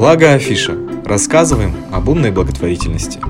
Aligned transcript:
Благо 0.00 0.32
афиша. 0.32 0.78
Рассказываем 1.04 1.74
об 1.92 2.08
умной 2.08 2.30
благотворительности. 2.30 3.20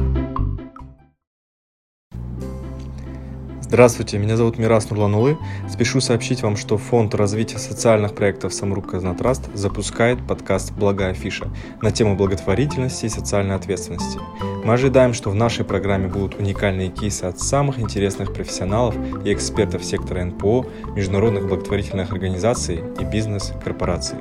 Здравствуйте, 3.60 4.18
меня 4.18 4.36
зовут 4.36 4.56
Мирас 4.56 4.88
Нурланулы. 4.88 5.36
Спешу 5.68 6.00
сообщить 6.00 6.42
вам, 6.42 6.56
что 6.56 6.78
Фонд 6.78 7.16
развития 7.16 7.58
социальных 7.58 8.14
проектов 8.14 8.54
Самрук 8.54 8.88
Казнатраст 8.88 9.52
запускает 9.52 10.24
подкаст 10.24 10.70
«Благо 10.70 11.08
афиша» 11.08 11.48
на 11.82 11.90
тему 11.90 12.14
благотворительности 12.14 13.06
и 13.06 13.08
социальной 13.08 13.56
ответственности. 13.56 14.20
Мы 14.64 14.72
ожидаем, 14.72 15.12
что 15.12 15.30
в 15.30 15.34
нашей 15.34 15.64
программе 15.64 16.06
будут 16.06 16.38
уникальные 16.38 16.90
кейсы 16.90 17.24
от 17.24 17.40
самых 17.40 17.80
интересных 17.80 18.32
профессионалов 18.32 18.94
и 19.24 19.32
экспертов 19.32 19.84
сектора 19.84 20.24
НПО, 20.24 20.66
международных 20.94 21.48
благотворительных 21.48 22.12
организаций 22.12 22.80
и 23.00 23.04
бизнес-корпораций. 23.04 24.18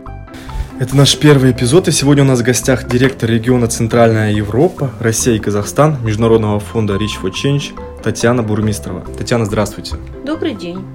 Это 0.80 0.96
наш 0.96 1.18
первый 1.18 1.52
эпизод, 1.52 1.90
и 1.90 1.92
сегодня 1.92 2.24
у 2.24 2.26
нас 2.26 2.40
в 2.40 2.44
гостях 2.44 2.88
директор 2.88 3.30
региона 3.30 3.68
Центральная 3.68 4.32
Европа, 4.32 4.92
Россия 5.02 5.36
и 5.36 5.40
Казахстан 5.40 5.98
Международного 6.06 6.62
фонда 6.62 6.94
Reach 6.94 7.22
for 7.22 7.34
Change 7.34 7.78
Татьяна 8.02 8.44
Бурмистрова. 8.44 9.02
Татьяна, 9.18 9.44
здравствуйте. 9.44 9.98
Добрый 10.26 10.56
день. 10.56 10.86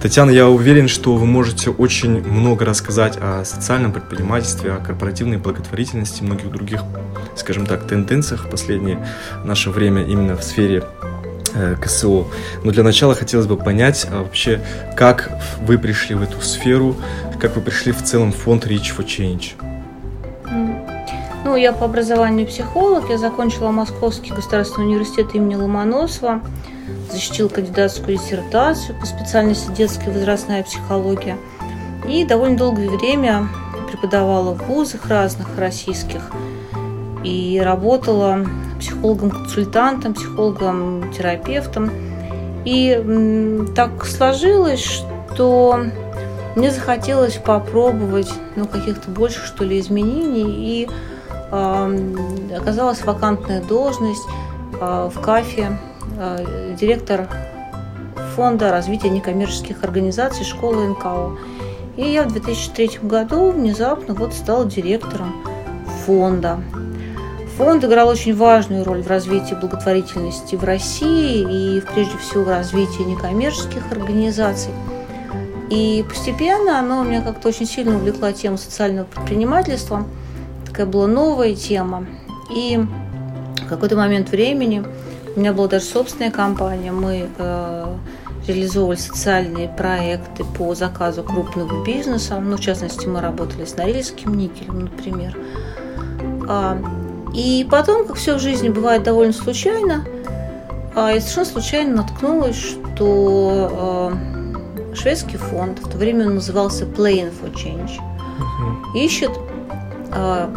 Татьяна, 0.00 0.30
я 0.30 0.48
уверен, 0.48 0.88
что 0.88 1.16
вы 1.16 1.26
можете 1.26 1.68
очень 1.68 2.22
много 2.26 2.64
рассказать 2.64 3.18
о 3.20 3.44
социальном 3.44 3.92
предпринимательстве, 3.92 4.72
о 4.72 4.78
корпоративной 4.78 5.36
благотворительности 5.36 6.22
и 6.22 6.24
многих 6.24 6.50
других, 6.50 6.82
скажем 7.36 7.66
так, 7.66 7.86
тенденциях 7.86 8.46
в 8.46 8.50
последнее 8.50 9.06
наше 9.44 9.68
время 9.68 10.02
именно 10.02 10.34
в 10.34 10.42
сфере 10.42 10.82
КСО. 11.80 12.26
Но 12.62 12.70
для 12.70 12.82
начала 12.82 13.14
хотелось 13.14 13.46
бы 13.46 13.56
понять 13.56 14.06
а 14.10 14.22
вообще, 14.22 14.60
как 14.96 15.30
вы 15.60 15.78
пришли 15.78 16.14
в 16.14 16.22
эту 16.22 16.40
сферу, 16.40 16.96
как 17.40 17.56
вы 17.56 17.62
пришли 17.62 17.92
в 17.92 18.02
целом 18.02 18.32
в 18.32 18.36
фонд 18.36 18.66
Reach 18.66 18.96
for 18.96 19.04
Change. 19.04 19.52
Ну, 21.44 21.56
я 21.56 21.72
по 21.72 21.84
образованию 21.84 22.46
психолог, 22.46 23.10
я 23.10 23.18
закончила 23.18 23.70
Московский 23.70 24.32
государственный 24.32 24.86
университет 24.86 25.34
имени 25.34 25.56
Ломоносова, 25.56 26.40
защитила 27.12 27.48
кандидатскую 27.48 28.16
диссертацию 28.16 28.98
по 28.98 29.06
специальности 29.06 29.70
детская 29.76 30.10
возрастная 30.10 30.62
психология. 30.62 31.36
И 32.08 32.24
довольно 32.24 32.56
долгое 32.56 32.88
время 32.88 33.48
преподавала 33.90 34.54
в 34.54 34.66
вузах 34.66 35.06
разных 35.06 35.46
российских 35.58 36.22
и 37.22 37.60
работала 37.62 38.46
психологом-консультантом, 38.78 40.14
психологом-терапевтом. 40.14 41.90
И 42.64 43.66
так 43.74 44.06
сложилось, 44.06 44.80
что 45.34 45.84
мне 46.56 46.70
захотелось 46.70 47.36
попробовать 47.36 48.32
ну, 48.56 48.66
каких-то 48.66 49.10
больше, 49.10 49.44
что 49.44 49.64
ли, 49.64 49.80
изменений. 49.80 50.82
И 50.82 50.88
оказалась 51.50 53.04
вакантная 53.04 53.62
должность 53.62 54.22
а, 54.80 55.08
в 55.08 55.20
КАФе, 55.20 55.78
а, 56.18 56.74
директор 56.74 57.28
фонда 58.34 58.70
развития 58.72 59.10
некоммерческих 59.10 59.84
организаций 59.84 60.44
школы 60.44 60.88
НКО. 60.88 61.38
И 61.96 62.08
я 62.08 62.24
в 62.24 62.32
2003 62.32 63.00
году 63.02 63.52
внезапно 63.52 64.14
вот 64.14 64.34
стала 64.34 64.64
директором 64.64 65.32
фонда. 66.04 66.58
Фонд 67.56 67.84
играл 67.84 68.08
очень 68.08 68.34
важную 68.34 68.84
роль 68.84 69.02
в 69.02 69.06
развитии 69.08 69.54
благотворительности 69.54 70.56
в 70.56 70.64
России 70.64 71.76
и 71.78 71.80
прежде 71.80 72.18
всего 72.18 72.44
в 72.44 72.48
развитии 72.48 73.02
некоммерческих 73.02 73.90
организаций. 73.92 74.72
И 75.70 76.04
постепенно 76.08 76.78
оно 76.78 77.02
меня 77.04 77.22
как-то 77.22 77.48
очень 77.48 77.66
сильно 77.66 77.96
увлекла 77.96 78.32
тема 78.32 78.56
социального 78.56 79.06
предпринимательства– 79.06 80.04
такая 80.74 80.86
была 80.86 81.06
новая 81.06 81.54
тема. 81.54 82.04
И 82.50 82.80
в 83.64 83.68
какой-то 83.68 83.94
момент 83.94 84.30
времени 84.30 84.84
у 85.36 85.38
меня 85.38 85.52
была 85.52 85.68
даже 85.68 85.84
собственная 85.84 86.32
компания. 86.32 86.90
Мы 86.90 87.28
э, 87.38 87.96
реализовывали 88.48 88.96
социальные 88.96 89.68
проекты 89.68 90.42
по 90.42 90.74
заказу 90.74 91.22
крупного 91.22 91.84
бизнеса. 91.84 92.40
Ну, 92.40 92.56
в 92.56 92.60
частности, 92.60 93.06
мы 93.06 93.20
работали 93.20 93.64
с 93.64 93.76
Норильским 93.76 94.36
никелем, 94.36 94.80
например. 94.80 95.38
А, 96.48 96.76
и 97.34 97.66
потом, 97.68 98.06
как 98.06 98.16
все 98.16 98.36
в 98.36 98.40
жизни 98.40 98.68
бывает 98.68 99.02
довольно 99.02 99.32
случайно, 99.32 100.04
а, 100.94 101.10
я 101.10 101.20
совершенно 101.20 101.46
случайно 101.46 101.96
наткнулась, 101.96 102.56
что 102.56 104.12
э, 104.12 104.94
шведский 104.94 105.36
фонд, 105.36 105.80
в 105.80 105.90
то 105.90 105.98
время 105.98 106.26
он 106.26 106.36
назывался 106.36 106.84
Playing 106.84 107.32
for 107.32 107.52
Change, 107.52 107.90
ищет 108.94 109.32
э, 110.12 110.48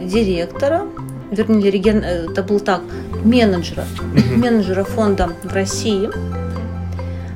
директора, 0.00 0.86
вернее, 1.32 1.70
реген, 1.70 2.04
э, 2.04 2.26
это 2.30 2.44
был 2.44 2.60
так, 2.60 2.82
менеджера, 3.24 3.84
менеджера 4.36 4.84
фонда 4.84 5.30
в 5.42 5.52
России, 5.52 6.08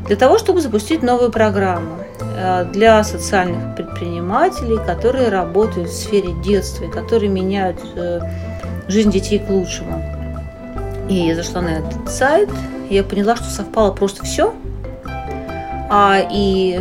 для 0.07 0.17
того, 0.17 0.39
чтобы 0.39 0.61
запустить 0.61 1.03
новую 1.03 1.33
программу 1.33 1.97
э, 2.37 2.65
для 2.73 3.03
социальных 3.03 3.75
предпринимателей, 3.75 4.79
которые 4.87 5.29
работают 5.29 5.89
в 5.89 5.93
сфере 5.93 6.33
детства 6.45 6.85
и 6.85 6.89
которые 6.89 7.29
меняют 7.29 7.79
э, 7.97 8.21
жизнь 8.89 9.11
детей 9.11 9.39
к 9.39 9.49
лучшему. 9.49 10.03
И 11.09 11.15
я 11.15 11.35
зашла 11.35 11.61
на 11.61 11.69
этот 11.69 12.11
сайт, 12.11 12.49
и 12.89 12.95
я 12.95 13.03
поняла, 13.03 13.37
что 13.37 13.47
совпало 13.47 13.93
просто 13.93 14.25
все. 14.25 14.55
А, 15.91 16.19
и 16.31 16.81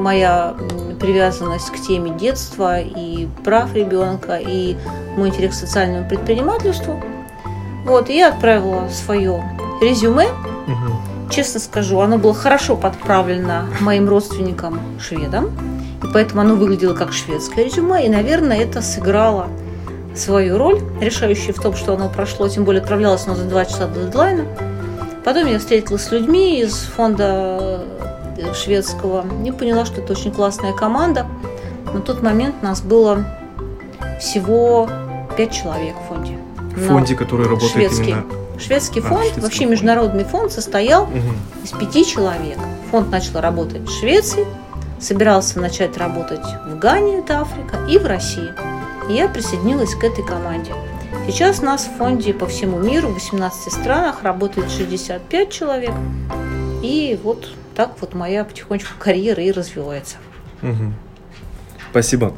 моя 0.00 0.54
привязанность 0.98 1.70
к 1.70 1.80
теме 1.80 2.10
детства 2.10 2.80
и 2.80 3.26
прав 3.44 3.74
ребенка, 3.74 4.36
и 4.36 4.76
мой 5.16 5.28
интерес 5.28 5.56
к 5.56 5.60
социальному 5.60 6.08
предпринимательству. 6.08 7.02
Вот, 7.84 8.10
и 8.10 8.16
я 8.16 8.28
отправила 8.28 8.88
свое 8.88 9.42
резюме. 9.80 10.26
Угу. 10.26 11.30
Честно 11.30 11.60
скажу, 11.60 12.00
оно 12.00 12.18
было 12.18 12.34
хорошо 12.34 12.76
подправлено 12.76 13.66
моим 13.80 14.08
родственникам 14.08 14.80
шведам, 15.00 15.46
и 16.02 16.06
поэтому 16.12 16.42
оно 16.42 16.54
выглядело 16.54 16.94
как 16.94 17.12
шведское 17.12 17.64
резюме, 17.64 18.04
и, 18.04 18.08
наверное, 18.08 18.58
это 18.58 18.82
сыграло 18.82 19.48
свою 20.14 20.58
роль, 20.58 20.80
решающую 21.00 21.54
в 21.54 21.60
том, 21.60 21.74
что 21.74 21.94
оно 21.94 22.08
прошло, 22.08 22.48
тем 22.48 22.64
более 22.64 22.82
отправлялось 22.82 23.26
оно 23.26 23.36
за 23.36 23.44
два 23.44 23.64
часа 23.64 23.86
до 23.86 24.04
дедлайна. 24.04 24.44
Потом 25.24 25.46
я 25.46 25.58
встретилась 25.58 26.04
с 26.04 26.10
людьми 26.10 26.60
из 26.60 26.74
фонда 26.74 27.84
шведского 28.54 29.24
и 29.44 29.50
поняла, 29.52 29.84
что 29.84 30.00
это 30.00 30.12
очень 30.12 30.32
классная 30.32 30.72
команда. 30.72 31.26
На 31.92 32.00
тот 32.00 32.22
момент 32.22 32.62
нас 32.62 32.80
было 32.80 33.24
всего 34.20 34.88
пять 35.36 35.52
человек 35.52 35.94
в 36.04 36.08
фонде. 36.08 36.38
В 36.76 36.86
фонде, 36.86 37.14
который 37.14 37.46
работает 37.46 37.72
шведский. 37.72 38.10
именно... 38.10 38.24
Шведский 38.58 39.00
а, 39.00 39.02
фонд, 39.02 39.20
шведский 39.22 39.40
вообще 39.40 39.58
фонд. 39.60 39.70
международный 39.70 40.24
фонд, 40.24 40.52
состоял 40.52 41.04
угу. 41.04 41.18
из 41.64 41.70
пяти 41.70 42.04
человек. 42.04 42.58
Фонд 42.90 43.10
начал 43.10 43.40
работать 43.40 43.88
в 43.88 44.00
Швеции, 44.00 44.46
собирался 44.98 45.60
начать 45.60 45.96
работать 45.96 46.44
в 46.66 46.78
Гане, 46.78 47.20
это 47.20 47.40
Африка, 47.40 47.78
и 47.88 47.98
в 47.98 48.06
России. 48.06 48.50
И 49.10 49.14
я 49.14 49.28
присоединилась 49.28 49.96
к 49.96 50.04
этой 50.04 50.24
команде. 50.24 50.72
Сейчас 51.26 51.62
нас 51.62 51.84
в 51.86 51.98
фонде 51.98 52.32
по 52.32 52.46
всему 52.46 52.78
миру, 52.78 53.08
в 53.08 53.14
18 53.14 53.72
странах, 53.72 54.22
работает 54.22 54.70
65 54.70 55.50
человек. 55.50 55.92
И 56.80 57.18
вот 57.24 57.52
так 57.74 57.96
вот 58.00 58.14
моя 58.14 58.44
потихонечку 58.44 58.92
карьера 59.00 59.42
и 59.42 59.50
развивается. 59.50 60.18
Угу. 60.62 60.92
Спасибо. 61.90 62.36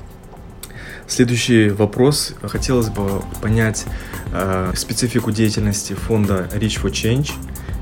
Следующий 1.06 1.68
вопрос. 1.68 2.34
Хотелось 2.42 2.88
бы 2.88 3.22
понять 3.42 3.84
э, 4.32 4.72
специфику 4.74 5.30
деятельности 5.30 5.92
фонда 5.92 6.48
Reach 6.54 6.82
for 6.82 6.90
Change. 6.90 7.32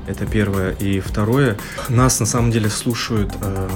Это 0.05 0.25
первое. 0.25 0.71
И 0.73 0.99
второе. 0.99 1.55
Нас 1.87 2.19
на 2.19 2.25
самом 2.25 2.51
деле 2.51 2.69
слушают 2.69 3.31
э, 3.41 3.69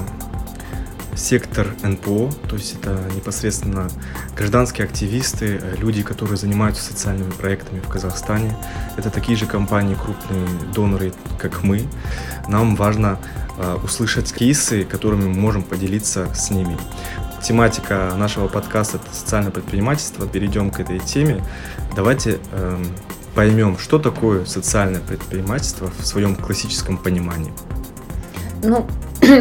сектор 1.16 1.74
НПО, 1.82 2.30
то 2.48 2.56
есть 2.56 2.74
это 2.74 2.98
непосредственно 3.14 3.88
гражданские 4.36 4.86
активисты, 4.86 5.58
э, 5.60 5.74
люди, 5.78 6.02
которые 6.02 6.36
занимаются 6.36 6.82
социальными 6.82 7.30
проектами 7.30 7.80
в 7.80 7.88
Казахстане. 7.88 8.56
Это 8.96 9.10
такие 9.10 9.36
же 9.36 9.46
компании, 9.46 9.94
крупные 9.94 10.46
доноры, 10.74 11.12
как 11.38 11.62
мы. 11.62 11.86
Нам 12.48 12.76
важно 12.76 13.18
э, 13.58 13.76
услышать 13.82 14.32
кейсы, 14.32 14.84
которыми 14.84 15.24
мы 15.24 15.34
можем 15.34 15.62
поделиться 15.62 16.32
с 16.34 16.50
ними. 16.50 16.76
Тематика 17.42 18.12
нашего 18.16 18.48
подкаста– 18.48 18.96
это 19.02 19.14
социальное 19.14 19.50
предпринимательство. 19.50 20.26
Перейдем 20.26 20.70
к 20.70 20.80
этой 20.80 20.98
теме. 20.98 21.42
Давайте 21.94 22.38
э, 22.52 22.84
поймем, 23.34 23.78
что 23.78 23.98
такое 23.98 24.44
социальное 24.46 25.00
предпринимательство 25.00 25.90
в 25.98 26.06
своем 26.06 26.34
классическом 26.34 26.98
понимании. 26.98 27.52
Ну, 28.62 28.86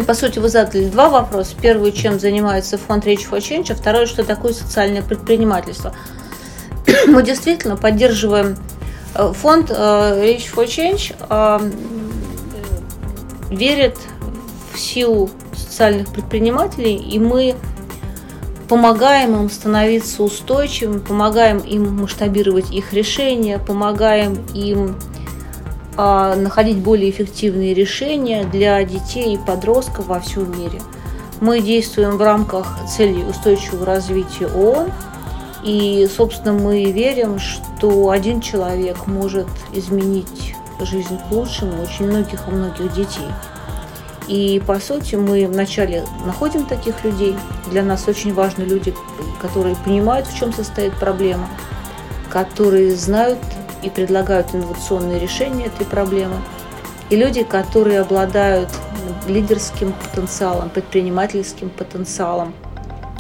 по 0.08 0.14
сути, 0.14 0.40
вы 0.40 0.50
задали 0.50 0.86
два 0.86 1.10
вопроса. 1.10 1.56
Первый, 1.62 1.92
чем 1.92 2.20
занимается 2.20 2.78
фонд 2.78 3.06
Reach 3.06 3.30
for 3.30 3.40
Change, 3.40 3.72
а 3.72 3.76
второй, 3.76 4.06
что 4.06 4.24
такое 4.24 4.54
социальное 4.54 5.02
предпринимательство. 5.02 5.94
Мы 7.08 7.24
действительно 7.24 7.78
поддерживаем 7.78 8.58
э, 9.14 9.34
фонд 9.34 9.72
Reach 9.72 10.46
for 10.54 10.66
Change, 10.66 11.14
верит 13.50 13.98
в 14.74 14.80
силу 14.80 15.30
социальных 15.56 16.10
предпринимателей, 16.10 16.96
и 16.96 17.20
мы 17.20 17.56
помогаем 18.68 19.36
им 19.36 19.50
становиться 19.50 20.24
устойчивыми, 20.24 21.00
помогаем 21.00 21.60
им 21.60 22.02
масштабировать 22.02 22.72
их 22.72 22.94
решения, 22.94 23.60
помогаем 23.60 24.46
им 24.54 24.96
находить 25.98 26.78
более 26.78 27.10
эффективные 27.10 27.74
решения 27.74 28.44
для 28.44 28.84
детей 28.84 29.36
и 29.36 29.38
подростков 29.38 30.08
во 30.08 30.20
всем 30.20 30.52
мире. 30.58 30.82
Мы 31.42 31.62
действуем 31.62 32.18
в 32.18 32.22
рамках 32.22 32.78
целей 32.88 33.24
устойчивого 33.24 33.86
развития 33.86 34.48
ООН, 34.48 34.92
и, 35.64 36.08
собственно, 36.16 36.54
мы 36.54 36.92
верим, 36.92 37.40
что 37.40 38.10
один 38.10 38.40
человек 38.40 39.08
может 39.08 39.48
изменить 39.74 40.56
жизнь 40.80 41.18
к 41.18 41.32
лучшему 41.32 41.82
очень 41.82 42.06
многих 42.06 42.48
и 42.48 42.52
многих 42.52 42.94
детей. 42.94 43.28
И, 44.28 44.62
по 44.66 44.80
сути, 44.80 45.16
мы 45.16 45.48
вначале 45.48 46.04
находим 46.26 46.66
таких 46.66 47.04
людей. 47.04 47.36
Для 47.70 47.84
нас 47.84 48.08
очень 48.08 48.34
важны 48.34 48.64
люди, 48.64 48.94
которые 49.42 49.76
понимают, 49.76 50.28
в 50.28 50.38
чем 50.38 50.52
состоит 50.52 50.94
проблема, 50.94 51.48
которые 52.30 52.96
знают 52.96 53.40
и 53.86 53.90
предлагают 53.90 54.54
инновационные 54.54 55.20
решения 55.20 55.68
этой 55.68 55.86
проблемы. 55.86 56.38
И 57.12 57.16
люди, 57.16 57.44
которые 57.44 58.02
обладают 58.02 58.70
лидерским 59.28 59.94
потенциалом, 59.94 60.70
предпринимательским 60.70 61.70
потенциалом, 61.70 62.54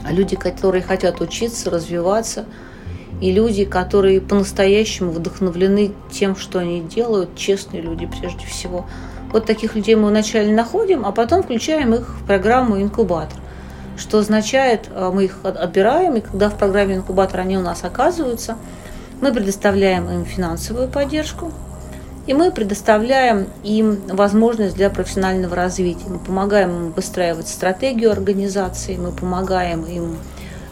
а 0.04 0.12
люди, 0.12 0.36
которые 0.36 0.82
хотят 0.82 1.22
учиться, 1.22 1.70
развиваться, 1.70 2.46
и 3.22 3.32
люди, 3.32 3.64
которые 3.64 4.20
по-настоящему 4.20 5.12
вдохновлены 5.12 5.94
тем, 6.12 6.36
что 6.36 6.60
они 6.60 6.82
делают, 6.82 7.36
честные 7.36 7.82
люди 7.82 8.08
прежде 8.08 8.46
всего. 8.46 8.86
Вот 9.32 9.46
таких 9.46 9.76
людей 9.76 9.96
мы 9.96 10.10
вначале 10.10 10.52
находим, 10.52 11.06
а 11.06 11.12
потом 11.12 11.44
включаем 11.44 11.94
их 11.94 12.10
в 12.20 12.26
программу 12.26 12.82
инкубатор 12.82 13.40
что 13.98 14.18
означает, 14.20 14.90
э, 14.94 15.10
мы 15.14 15.24
их 15.24 15.38
отбираем, 15.44 16.16
и 16.16 16.20
когда 16.20 16.50
в 16.50 16.58
программе 16.58 16.96
инкубатора 16.96 17.44
они 17.44 17.58
у 17.58 17.62
нас 17.62 17.86
оказываются– 17.86 18.58
мы 19.22 19.34
предоставляем 19.34 20.10
им 20.10 20.26
финансовую 20.26 20.88
поддержку, 20.88 21.52
и 22.28 22.34
мы 22.34 22.52
предоставляем 22.52 23.48
им 23.64 24.02
возможность 24.08 24.76
для 24.76 24.90
профессионального 24.90 25.56
развития. 25.56 26.08
Мы 26.08 26.18
помогаем 26.18 26.70
им 26.70 26.92
выстраивать 26.92 27.48
стратегию 27.48 28.12
организации, 28.12 28.98
мы 28.98 29.12
помогаем 29.12 29.84
им 29.84 30.18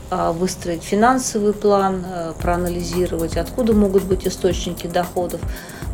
а, 0.09 0.31
выстроить 0.31 0.83
финансовый 0.83 1.53
план, 1.53 2.03
а, 2.05 2.33
проанализировать, 2.33 3.37
откуда 3.37 3.73
могут 3.73 4.03
быть 4.03 4.27
источники 4.27 4.87
доходов, 4.87 5.41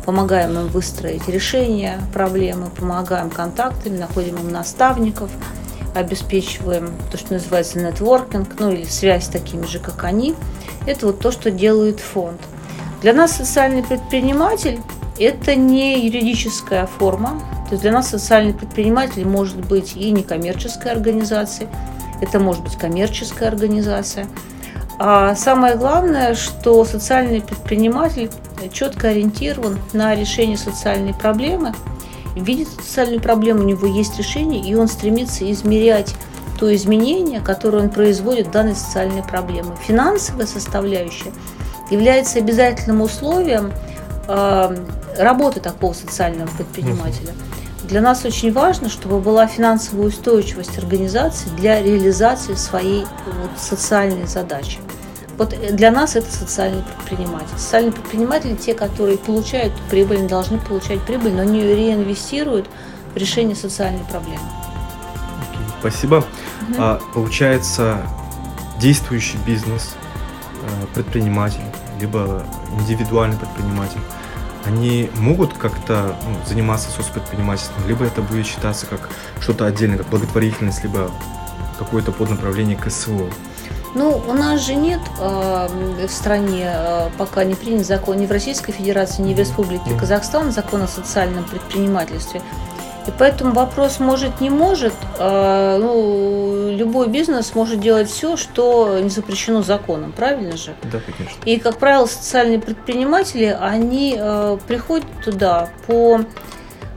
помогаем 0.06 0.58
им 0.58 0.66
выстроить 0.68 1.28
решение 1.28 1.98
проблемы, 2.14 2.70
помогаем 2.70 3.28
контактами, 3.28 3.98
находим 3.98 4.36
им 4.36 4.50
наставников, 4.50 5.30
обеспечиваем 5.94 6.90
то, 7.12 7.18
что 7.18 7.34
называется 7.34 7.78
нетворкинг, 7.80 8.58
ну 8.58 8.70
или 8.70 8.84
связь 8.84 9.24
с 9.26 9.28
такими 9.28 9.66
же, 9.66 9.78
как 9.78 10.04
они– 10.04 10.34
это 10.90 11.06
вот 11.06 11.20
то, 11.20 11.30
что 11.30 11.50
делает 11.50 12.00
фонд. 12.00 12.40
Для 13.02 13.12
нас 13.12 13.32
социальный 13.32 13.82
предприниматель– 13.82 14.80
это 15.18 15.54
не 15.54 16.06
юридическая 16.06 16.86
форма. 16.86 17.40
То 17.68 17.72
есть 17.72 17.82
для 17.82 17.92
нас 17.92 18.08
социальный 18.08 18.52
предприниматель 18.52 19.26
может 19.26 19.56
быть 19.56 19.96
и 19.96 20.10
некоммерческой 20.10 20.92
организацией, 20.92 21.68
это 22.20 22.38
может 22.38 22.62
быть 22.62 22.76
коммерческая 22.76 23.48
организация. 23.48 24.26
А 24.98 25.34
самое 25.34 25.76
главное, 25.76 26.34
что 26.34 26.84
социальный 26.84 27.40
предприниматель 27.40 28.30
четко 28.72 29.08
ориентирован 29.08 29.78
на 29.94 30.14
решение 30.14 30.58
социальной 30.58 31.14
проблемы, 31.14 31.72
видит 32.34 32.68
социальную 32.68 33.20
проблему, 33.20 33.60
у 33.60 33.66
него 33.66 33.86
есть 33.86 34.18
решение, 34.18 34.62
и 34.62 34.74
он 34.74 34.88
стремится 34.88 35.50
измерять 35.50 36.14
то 36.60 36.72
изменение, 36.74 37.40
которое 37.40 37.78
он 37.78 37.88
производит 37.88 38.48
в 38.48 38.50
данной 38.50 38.76
социальной 38.76 39.22
проблеме. 39.22 39.70
Финансовая 39.82 40.46
составляющая 40.46 41.32
является 41.90 42.38
обязательным 42.38 43.00
условием 43.00 43.72
э, 44.28 44.76
работы 45.16 45.60
такого 45.60 45.94
социального 45.94 46.48
предпринимателя. 46.48 47.32
Для 47.84 48.02
нас 48.02 48.24
очень 48.26 48.52
важно, 48.52 48.90
чтобы 48.90 49.18
была 49.20 49.46
финансовая 49.46 50.08
устойчивость 50.08 50.78
организации 50.78 51.48
для 51.56 51.82
реализации 51.82 52.54
своей 52.54 53.06
вот, 53.26 53.58
социальной 53.58 54.26
задачи. 54.26 54.78
Вот 55.38 55.54
для 55.72 55.90
нас 55.90 56.14
это 56.14 56.30
социальный 56.30 56.82
предприниматель. 56.82 57.48
Социальные 57.56 57.92
предприниматели 57.92 58.54
те, 58.54 58.74
которые 58.74 59.16
получают 59.16 59.72
прибыль, 59.90 60.28
должны 60.28 60.58
получать 60.58 61.00
прибыль, 61.00 61.32
но 61.32 61.42
не 61.42 61.62
реинвестируют 61.62 62.66
в 63.14 63.16
решение 63.16 63.56
социальной 63.56 64.04
проблемы. 64.10 64.44
Спасибо. 65.80 66.22
Угу. 66.70 66.76
А, 66.78 67.00
получается, 67.14 68.06
действующий 68.78 69.38
бизнес, 69.46 69.94
э, 70.62 70.86
предприниматель, 70.94 71.60
либо 72.00 72.44
индивидуальный 72.78 73.36
предприниматель, 73.36 74.00
они 74.64 75.10
могут 75.16 75.54
как-то 75.54 76.16
ну, 76.24 76.36
заниматься 76.46 76.90
соцпредпринимательством, 76.90 77.86
либо 77.88 78.04
это 78.04 78.20
будет 78.22 78.46
считаться 78.46 78.86
как 78.86 79.08
что-то 79.40 79.66
отдельное, 79.66 79.98
как 79.98 80.08
благотворительность, 80.08 80.82
либо 80.82 81.10
какое-то 81.78 82.12
поднаправление 82.12 82.76
к 82.76 82.90
СВО. 82.90 83.30
Ну, 83.94 84.22
у 84.28 84.32
нас 84.34 84.64
же 84.64 84.74
нет 84.74 85.00
э, 85.18 86.06
в 86.06 86.10
стране, 86.10 86.70
э, 86.72 87.10
пока 87.18 87.42
не 87.42 87.54
принят 87.54 87.86
закон 87.86 88.18
ни 88.18 88.26
в 88.26 88.30
Российской 88.30 88.70
Федерации, 88.70 89.22
ни 89.22 89.34
в 89.34 89.38
Республике 89.38 89.96
Казахстан 89.98 90.52
закон 90.52 90.82
о 90.82 90.86
социальном 90.86 91.44
предпринимательстве. 91.44 92.40
И 93.10 93.12
поэтому 93.18 93.52
вопрос 93.52 93.98
может, 93.98 94.40
не 94.40 94.50
может. 94.50 94.94
А, 95.18 95.78
ну, 95.78 96.70
любой 96.70 97.08
бизнес 97.08 97.56
может 97.56 97.80
делать 97.80 98.08
все, 98.08 98.36
что 98.36 99.00
не 99.00 99.08
запрещено 99.08 99.62
законом, 99.62 100.12
правильно 100.12 100.56
же? 100.56 100.76
Да, 100.84 101.00
конечно. 101.00 101.36
И, 101.44 101.58
как 101.58 101.78
правило, 101.78 102.06
социальные 102.06 102.60
предприниматели, 102.60 103.56
они 103.60 104.14
э, 104.16 104.58
приходят 104.68 105.08
туда 105.24 105.70
по, 105.88 106.20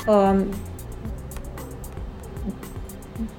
э, 0.05 0.43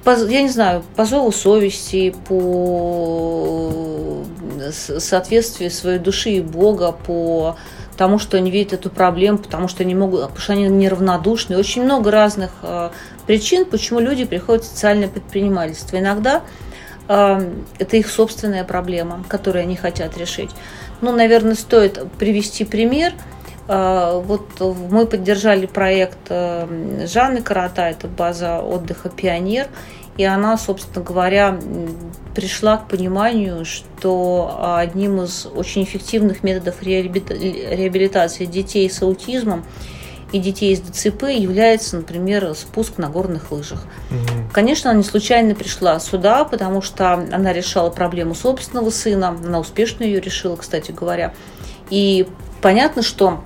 по, 0.03 0.11
я 0.11 0.43
не 0.43 0.49
знаю, 0.49 0.83
по 0.97 1.05
зову 1.05 1.31
совести, 1.31 2.13
по 2.27 4.25
соответствию 4.73 5.71
своей 5.71 6.01
души 6.01 6.31
и 6.31 6.41
Бога, 6.41 6.91
по 6.91 7.57
потому 7.95 8.19
что 8.19 8.37
они 8.37 8.51
видят 8.51 8.73
эту 8.73 8.91
проблему, 8.91 9.39
потому 9.39 9.69
что 9.69 9.85
они 9.85 9.95
могут, 9.95 10.23
потому 10.23 10.41
что 10.41 10.53
они 10.55 10.65
неравнодушны. 10.65 11.57
Очень 11.57 11.85
много 11.85 12.11
разных 12.11 12.51
э, 12.63 12.91
причин, 13.25 13.67
почему 13.67 14.01
люди 14.01 14.25
приходят 14.25 14.65
в 14.65 14.67
социальное 14.67 15.07
предпринимательство. 15.07 15.97
Иногда 15.97 16.43
э, 17.07 17.53
это 17.79 17.97
их 17.97 18.09
собственная 18.09 18.65
проблема, 18.65 19.25
которую 19.29 19.63
они 19.63 19.77
хотят 19.77 20.19
решить. 20.19 20.51
Ну, 21.03 21.13
наверное, 21.13 21.55
стоит 21.55 22.05
привести 22.19 22.65
пример. 22.65 23.13
Э, 23.69 24.21
вот 24.25 24.49
мы 24.91 25.07
поддержали 25.07 25.67
проект 25.67 26.29
Жанны 26.29 27.43
Карата, 27.43 27.83
это 27.83 28.09
база 28.09 28.59
отдыха 28.61 29.09
«Пионер», 29.09 29.69
и 30.17 30.25
она, 30.25 30.57
собственно 30.57 31.05
говоря, 31.05 31.59
пришла 32.35 32.77
к 32.77 32.89
пониманию, 32.89 33.65
что 33.65 34.77
одним 34.79 35.23
из 35.23 35.47
очень 35.47 35.85
эффективных 35.85 36.43
методов 36.43 36.83
реабилитации 36.83 38.45
детей 38.45 38.89
с 38.89 39.03
аутизмом 39.03 39.65
и 40.33 40.39
детей 40.39 40.77
с 40.77 40.81
ДЦП 40.81 41.25
является, 41.31 41.97
например, 41.97 42.55
спуск 42.55 42.99
на 42.99 43.09
горных 43.09 43.53
лыжах. 43.53 43.87
Угу. 44.11 44.53
Конечно, 44.53 44.91
она 44.91 44.99
не 44.99 45.05
случайно 45.05 45.55
пришла 45.55 45.99
сюда, 46.01 46.45
потому 46.45 46.83
что 46.83 47.13
она 47.13 47.53
решала 47.53 47.91
проблему 47.91 48.35
собственного 48.35 48.91
сына, 48.91 49.29
она 49.29 49.61
успешно 49.61 50.03
ее 50.05 50.21
решила, 50.21 50.57
кстати 50.57 50.91
говоря. 50.91 51.35
И 51.91 52.27
понятно, 52.63 53.03
что 53.03 53.45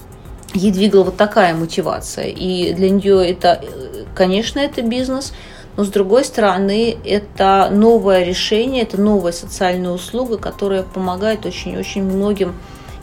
ей 0.54 0.72
двигала 0.72 1.04
вот 1.04 1.16
такая 1.16 1.54
мотивация. 1.54 2.26
И 2.26 2.72
для 2.72 2.88
нее 2.88 3.30
это, 3.30 3.62
конечно, 4.14 4.58
это 4.58 4.82
бизнес– 4.82 5.32
но 5.78 5.84
с 5.84 5.90
другой 5.90 6.24
стороны, 6.24 6.96
это 7.04 7.68
новое 7.70 8.24
решение, 8.24 8.82
это 8.82 9.00
новая 9.00 9.30
социальная 9.30 9.92
услуга, 9.92 10.36
которая 10.36 10.82
помогает 10.82 11.46
очень-очень 11.46 12.02
многим 12.02 12.56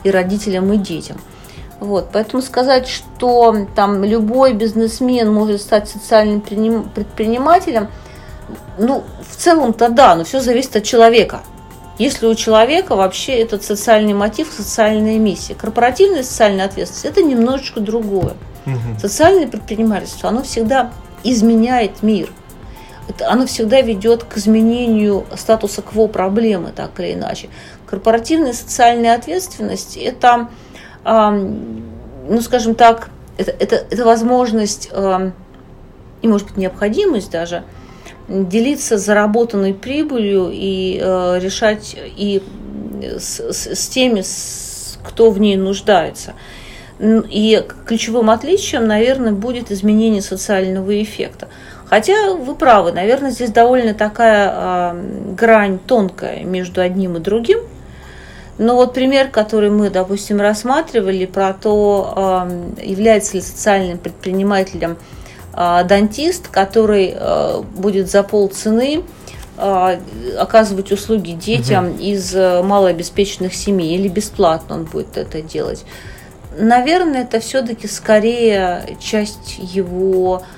и 0.04 0.10
родителям, 0.10 0.70
и 0.70 0.76
детям. 0.76 1.16
Вот, 1.80 2.10
поэтому 2.12 2.42
сказать, 2.42 2.86
что 2.86 3.66
там 3.74 4.04
любой 4.04 4.52
бизнесмен 4.52 5.32
может 5.32 5.62
стать 5.62 5.88
социальным 5.88 6.42
предпринимателем, 6.42 7.88
ну, 8.78 9.04
в 9.26 9.36
целом-то 9.36 9.88
да, 9.88 10.14
но 10.14 10.24
все 10.24 10.40
зависит 10.40 10.76
от 10.76 10.84
человека. 10.84 11.40
Если 11.98 12.26
у 12.26 12.34
человека 12.34 12.94
вообще 12.94 13.38
этот 13.38 13.64
социальный 13.64 14.12
мотив, 14.12 14.52
социальная 14.54 15.16
миссия. 15.18 15.54
Корпоративная 15.54 16.22
социальная 16.22 16.66
ответственность– 16.66 17.04
это 17.06 17.22
немножечко 17.22 17.80
другое. 17.80 18.34
Угу. 18.66 19.00
Социальное 19.00 19.46
предпринимательство, 19.46 20.28
оно 20.28 20.42
всегда 20.42 20.92
изменяет 21.24 22.02
мир– 22.02 22.28
это, 23.08 23.30
оно 23.30 23.46
всегда 23.46 23.80
ведет 23.80 24.24
к 24.24 24.36
изменению 24.36 25.26
статуса 25.36 25.82
кво 25.82 26.06
проблемы, 26.08 26.72
так 26.74 26.98
или 27.00 27.14
иначе. 27.14 27.48
Корпоративная 27.86 28.52
социальная 28.52 29.14
ответственность– 29.14 29.96
это, 29.98 30.48
ну, 31.04 32.40
скажем 32.40 32.74
так, 32.74 33.10
это, 33.38 33.52
это, 33.52 33.76
это 33.76 34.04
возможность 34.04 34.90
и, 36.22 36.28
может 36.28 36.48
быть, 36.48 36.56
необходимость 36.56 37.30
даже 37.30 37.62
делиться 38.28 38.98
заработанной 38.98 39.74
прибылью 39.74 40.50
и 40.52 40.98
э, 41.00 41.38
решать 41.40 41.96
и 41.96 42.42
с, 43.18 43.40
с, 43.40 43.74
с 43.74 43.88
теми, 43.88 44.22
с, 44.22 44.98
кто 45.04 45.30
в 45.30 45.38
ней 45.38 45.56
нуждается. 45.56 46.34
И 46.98 47.62
ключевым 47.86 48.30
отличием, 48.30 48.86
наверное, 48.86 49.32
будет 49.32 49.70
изменение 49.70 50.22
социального 50.22 51.00
эффекта. 51.02 51.48
Хотя 51.88 52.34
вы 52.34 52.54
правы, 52.56 52.90
наверное, 52.92 53.30
здесь 53.30 53.50
довольно 53.50 53.94
такая 53.94 54.52
э, 54.52 55.34
грань 55.36 55.78
тонкая 55.78 56.42
между 56.42 56.80
одним 56.80 57.16
и 57.16 57.20
другим. 57.20 57.60
Но 58.58 58.74
вот 58.74 58.92
пример, 58.94 59.28
который 59.28 59.70
мы, 59.70 59.90
допустим, 59.90 60.40
рассматривали 60.40 61.26
про 61.26 61.52
то, 61.52 62.46
э, 62.48 62.84
является 62.84 63.34
ли 63.34 63.40
социальным 63.40 63.98
предпринимателем 63.98 64.96
э, 65.54 65.84
дантист, 65.84 66.48
который 66.48 67.14
э, 67.16 67.62
будет 67.76 68.10
за 68.10 68.24
полцены 68.24 69.04
э, 69.56 69.98
оказывать 70.38 70.90
услуги 70.90 71.32
детям 71.32 71.90
угу. 71.90 71.98
из 72.00 72.34
малообеспеченных 72.34 73.54
семей 73.54 73.94
или 73.96 74.08
бесплатно 74.08 74.74
он 74.74 74.84
будет 74.86 75.16
это 75.16 75.40
делать. 75.40 75.84
Наверное, 76.58 77.22
это 77.22 77.38
все-таки 77.38 77.86
скорее 77.86 78.96
часть 78.98 79.58
его 79.58 80.42
Э, 80.42 80.55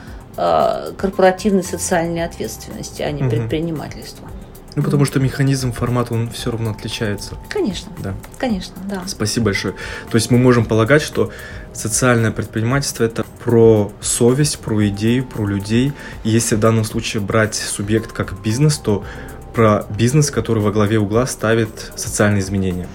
корпоративной 0.97 1.64
социальной 1.64 2.25
ответственности, 2.25 3.02
а 3.02 3.11
не 3.11 3.23
угу. 3.23 3.30
предпринимательства. 3.30 4.28
Ну, 4.76 4.85
потому 4.85 5.04
что 5.04 5.18
механизм, 5.18 5.73
формат, 5.73 6.12
он 6.12 6.30
все 6.30 6.52
равно 6.52 6.71
отличается. 6.71 7.35
Конечно. 7.49 7.90
Да. 7.99 8.14
Конечно, 8.38 8.76
да. 8.88 9.02
Спасибо 9.07 9.47
большое. 9.47 9.75
То 10.09 10.14
есть 10.14 10.30
мы 10.30 10.38
можем 10.38 10.66
полагать, 10.66 11.02
что 11.02 11.33
социальное 11.73 12.30
предпринимательство 12.30 13.02
это 13.02 13.25
про 13.42 13.90
совесть, 14.00 14.61
про 14.61 14.87
идею, 14.87 15.26
про 15.26 15.45
людей. 15.47 15.92
И 16.23 16.30
если 16.30 16.54
в 16.54 16.61
данном 16.61 16.85
случае 16.85 17.23
брать 17.23 17.57
субъект 17.57 18.12
как 18.12 18.40
бизнес, 18.40 18.78
то 18.78 19.04
про 19.52 19.85
бизнес, 19.90 20.30
который 20.30 20.62
во 20.62 20.71
главе 20.71 21.00
угла 21.00 21.26
ставит 21.26 21.90
социальные 21.97 22.42
изменения. 22.42 22.87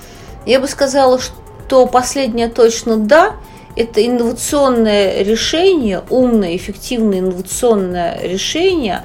Я 0.46 0.62
бы 0.62 0.68
сказала, 0.68 1.20
что 1.20 1.86
последнее 1.88 2.48
точно 2.48 2.96
да, 2.96 3.36
это 3.76 4.06
инновационное 4.06 5.24
решение, 5.24 6.02
умное, 6.10 6.56
эффективное 6.56 7.20
инновационное 7.20 8.20
решение 8.22 9.04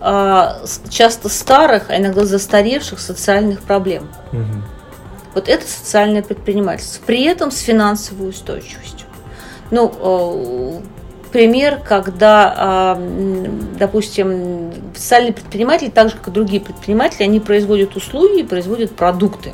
а, 0.00 0.62
часто 0.88 1.28
старых, 1.28 1.90
а 1.90 1.96
иногда 1.96 2.24
застаревших 2.24 2.98
социальных 2.98 3.62
проблем. 3.62 4.08
Угу. 4.32 4.62
Вот 5.34 5.48
это 5.48 5.66
социальное 5.66 6.22
предпринимательство. 6.22 7.04
При 7.04 7.24
этом 7.24 7.50
с 7.50 7.60
финансовой 7.60 8.30
устойчивостью. 8.30 9.06
Ну, 9.70 9.92
а, 10.00 10.82
пример, 11.32 11.80
когда, 11.86 12.54
а, 12.56 13.02
допустим, 13.78 14.72
социальные 14.94 15.34
предприниматели, 15.34 15.90
так 15.90 16.08
же 16.08 16.16
как 16.16 16.28
и 16.28 16.30
другие 16.30 16.62
предприниматели, 16.62 17.24
они 17.24 17.40
производят 17.40 17.96
услуги, 17.96 18.42
производят 18.42 18.96
продукты. 18.96 19.52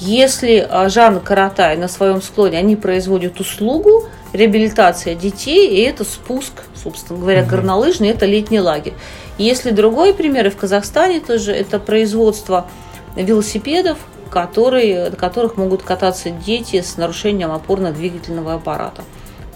Если 0.00 0.66
а, 0.68 0.88
Жанна 0.88 1.20
Каратай 1.20 1.76
на 1.76 1.86
своем 1.86 2.22
склоне, 2.22 2.58
они 2.58 2.74
производят 2.74 3.38
услугу, 3.38 4.08
реабилитация 4.32 5.14
детей, 5.14 5.68
и 5.68 5.82
это 5.82 6.04
спуск, 6.04 6.52
собственно 6.74 7.18
говоря, 7.18 7.42
угу. 7.42 7.50
горнолыжный, 7.50 8.08
это 8.08 8.24
летний 8.24 8.60
лагерь. 8.60 8.94
Если 9.36 9.70
другой 9.70 10.14
пример, 10.14 10.46
и 10.46 10.50
в 10.50 10.56
Казахстане 10.56 11.20
тоже, 11.20 11.52
это 11.52 11.78
производство 11.78 12.66
велосипедов, 13.14 13.98
которые, 14.30 15.10
на 15.10 15.16
которых 15.16 15.56
могут 15.56 15.82
кататься 15.82 16.30
дети 16.30 16.80
с 16.80 16.96
нарушением 16.96 17.50
опорно-двигательного 17.52 18.54
аппарата. 18.54 19.02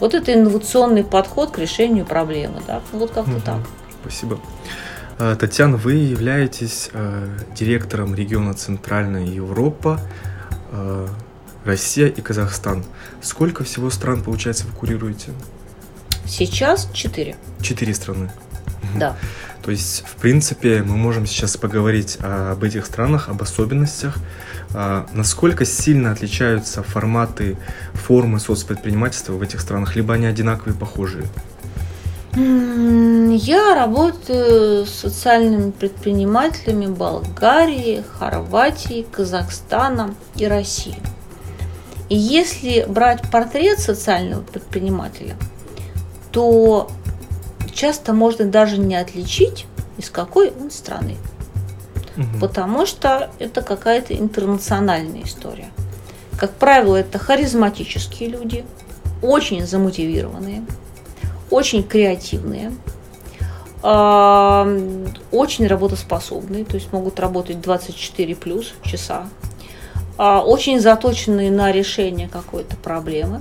Вот 0.00 0.14
это 0.14 0.34
инновационный 0.34 1.04
подход 1.04 1.52
к 1.52 1.58
решению 1.58 2.04
проблемы. 2.04 2.60
Да? 2.66 2.82
Вот 2.92 3.12
как-то 3.12 3.30
угу. 3.30 3.40
так. 3.40 3.60
Спасибо. 4.02 4.38
А, 5.18 5.36
Татьяна, 5.36 5.76
вы 5.76 5.94
являетесь 5.94 6.90
э, 6.92 7.28
директором 7.54 8.14
региона 8.14 8.52
Центральная 8.54 9.24
Европа 9.24 10.00
Э, 10.75 11.09
Россия 11.64 12.09
и 12.09 12.21
Казахстан. 12.21 12.85
Сколько 13.23 13.64
всего 13.64 13.88
стран, 13.90 14.23
получается, 14.23 14.66
вы 14.66 14.73
курируете? 14.73 15.31
Сейчас 16.26 16.90
четыре. 16.93 17.37
Четыре 17.62 17.95
страны. 17.95 18.31
Да. 18.97 19.16
То 19.62 19.71
есть, 19.71 20.04
в 20.07 20.16
принципе, 20.16 20.83
мы 20.83 20.97
можем 20.97 21.26
сейчас 21.26 21.57
поговорить 21.57 22.19
об 22.21 22.62
этих 22.64 22.85
странах, 22.85 23.31
об 23.31 23.40
особенностях, 23.40 24.16
а, 24.75 25.07
насколько 25.14 25.64
сильно 25.64 26.12
отличаются 26.12 26.83
форматы, 26.83 27.57
формы 27.95 28.40
соцпредпринимательства 28.40 29.33
в 29.33 29.40
этих 29.40 29.61
странах, 29.61 29.97
либо 29.97 30.12
они 30.12 30.26
одинаковые, 30.26 30.76
похожие? 30.76 31.25
Я 32.37 33.75
работаю 33.76 34.87
с 34.87 34.91
социальными 34.91 35.71
предпринимателями 35.71 36.87
Болгарии, 36.87 38.03
Хорватии, 38.19 39.07
Казахстана 39.11 40.14
и 40.37 40.47
России. 40.47 40.97
И 42.09 42.17
если 42.17 42.85
брать 42.88 43.31
портрет 43.31 43.79
социального 43.79 44.43
предпринимателя, 44.43 45.37
то 46.33 46.91
часто 47.73 48.12
можно 48.12 48.45
даже 48.45 48.79
не 48.79 48.97
отличить, 48.97 49.67
из 49.97 50.11
какой 50.11 50.50
он 50.50 50.71
страны. 50.73 51.17
Угу. 52.17 52.41
Потому 52.41 52.85
что 52.85 53.31
это 53.38 53.62
какая-то 53.62 54.14
интернациональная 54.14 55.23
история. 55.23 55.69
Как 56.37 56.53
правило, 56.53 56.97
это 56.97 57.19
харизматические 57.19 58.29
люди, 58.29 58.64
очень 59.23 59.64
замотивированные, 59.67 60.64
очень 61.54 61.82
креативные, 61.84 62.73
очень 63.80 65.66
работоспособные, 65.66 66.64
то 66.64 66.75
есть 66.75 66.92
могут 66.92 67.20
работать 67.20 67.61
24 67.61 68.34
плюс 68.34 68.73
часа, 68.82 69.28
а, 70.16 70.40
очень 70.42 70.80
заточенные 70.80 71.50
на 71.50 71.70
решение 71.70 72.28
какой-то 72.28 72.76
проблемы. 72.76 73.40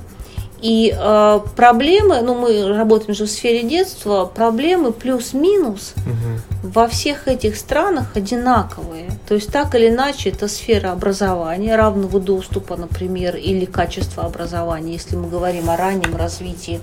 И 0.61 0.95
э, 0.97 1.39
проблемы, 1.57 2.21
ну 2.21 2.35
мы 2.35 2.69
работаем 2.69 3.13
же 3.13 3.25
в 3.25 3.29
сфере 3.29 3.63
детства, 3.63 4.23
проблемы 4.23 4.93
плюс-минус 4.93 5.93
угу. 5.97 6.69
во 6.69 6.87
всех 6.87 7.27
этих 7.27 7.57
странах 7.57 8.15
одинаковые. 8.15 9.09
То 9.27 9.35
есть 9.35 9.51
так 9.51 9.75
или 9.75 9.89
иначе 9.89 10.29
это 10.29 10.47
сфера 10.47 10.93
образования, 10.93 11.75
равного 11.75 12.17
доступа, 12.17 12.77
например, 12.77 13.35
или 13.35 13.65
качества 13.65 14.23
образования, 14.23 14.93
если 14.93 15.17
мы 15.17 15.27
говорим 15.27 15.69
о 15.69 15.75
раннем 15.75 16.15
развитии 16.15 16.79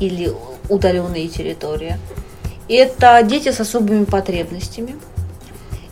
или 0.00 0.32
удаленные 0.68 1.28
территории. 1.28 1.98
Это 2.68 3.22
дети 3.22 3.52
с 3.52 3.60
особыми 3.60 4.04
потребностями. 4.04 4.96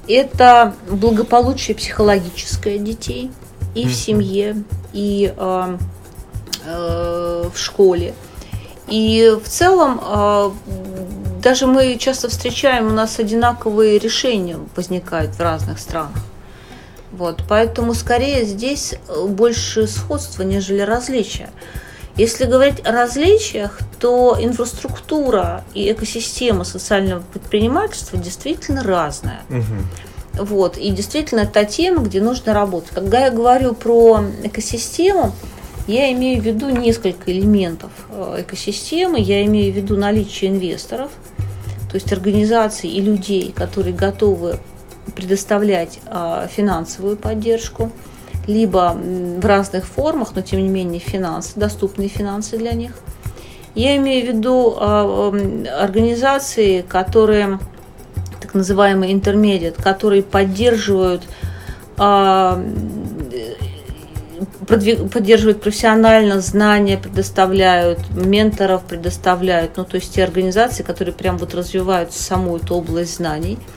Это 0.09 0.75
благополучие 0.89 1.75
психологическое 1.77 2.79
детей 2.79 3.31
и 3.75 3.87
в 3.87 3.95
семье, 3.95 4.63
и 4.93 5.33
э, 5.37 5.79
э, 6.67 7.51
в 7.53 7.59
школе. 7.59 8.15
И 8.87 9.35
в 9.43 9.49
целом 9.49 10.01
э, 10.03 10.51
даже 11.43 11.67
мы 11.67 11.97
часто 11.97 12.29
встречаем, 12.29 12.89
у 12.89 12.91
нас 12.91 13.19
одинаковые 13.19 13.99
решения 13.99 14.59
возникают 14.77 15.35
в 15.35 15.41
разных 15.41 15.79
странах. 15.79 16.19
Вот, 17.13 17.45
поэтому 17.49 17.95
скорее 17.95 18.45
здесь 18.45 18.95
больше 19.29 19.87
сходства, 19.87 20.43
нежели 20.43 20.81
различия. 20.81 21.51
Если 22.17 22.45
говорить 22.45 22.87
о 22.87 22.93
различиях, 22.93 23.81
то 23.99 24.37
инфраструктура 24.41 25.65
и 25.75 25.91
экосистема 25.91 26.65
социального 26.65 27.23
предпринимательства 27.33 28.19
действительно 28.19 28.85
разная. 28.85 29.43
Угу. 29.51 30.45
Вот, 30.45 30.79
и 30.79 30.91
действительно 30.91 31.41
это 31.41 31.53
та 31.53 31.65
тема, 31.65 32.03
где 32.03 32.21
нужно 32.21 32.55
работать. 32.55 32.91
Когда 32.95 33.27
я 33.27 33.31
говорю 33.31 33.75
про 33.75 34.25
экосистему, 34.45 35.33
я 35.89 36.13
имею 36.13 36.41
в 36.41 36.45
виду 36.45 36.71
несколько 36.71 37.33
элементов 37.33 37.91
э, 38.11 38.43
экосистемы. 38.43 39.21
Я 39.21 39.45
имею 39.45 39.73
в 39.73 39.77
виду 39.77 39.97
наличие 39.97 40.51
инвесторов, 40.51 41.11
то 41.91 41.97
есть 41.97 42.13
организаций 42.13 42.91
и 42.91 43.01
людей, 43.01 43.53
которые 43.55 43.95
готовы 43.95 44.59
предоставлять 45.15 45.99
а, 46.07 46.47
финансовую 46.47 47.17
поддержку– 47.17 47.91
либо 48.47 48.97
в 48.97 49.45
разных 49.45 49.87
формах, 49.87 50.33
но 50.35 50.43
тем 50.43 50.63
не 50.63 50.69
менее 50.69 51.01
финансы, 51.01 51.53
доступные 51.57 52.09
финансы 52.09 52.57
для 52.59 52.73
них. 52.73 52.93
Я 53.75 53.97
имею 53.97 54.25
в 54.25 54.37
виду 54.37 54.77
а, 54.79 55.33
организации, 55.81 56.83
которые, 56.83 57.59
так 58.41 58.55
называемые 58.55 59.13
интермедиат, 59.13 59.77
которые 59.77 60.23
поддерживают 60.23 61.23
а, 61.97 62.63
поддерживают 64.67 65.61
профессионально 65.61 66.41
знания, 66.41 66.99
предоставляют 66.99 67.99
менторов, 68.11 68.85
предоставляют, 68.85 69.77
ну 69.77 69.85
то 69.85 69.97
есть 69.97 70.15
те 70.15 70.25
организации, 70.25 70.83
которые 70.83 71.15
прям 71.15 71.39
вот 71.39 71.55
развивают 71.55 72.13
саму 72.13 72.57
эту 72.57 72.77
область 72.77 73.17
знаний– 73.17 73.59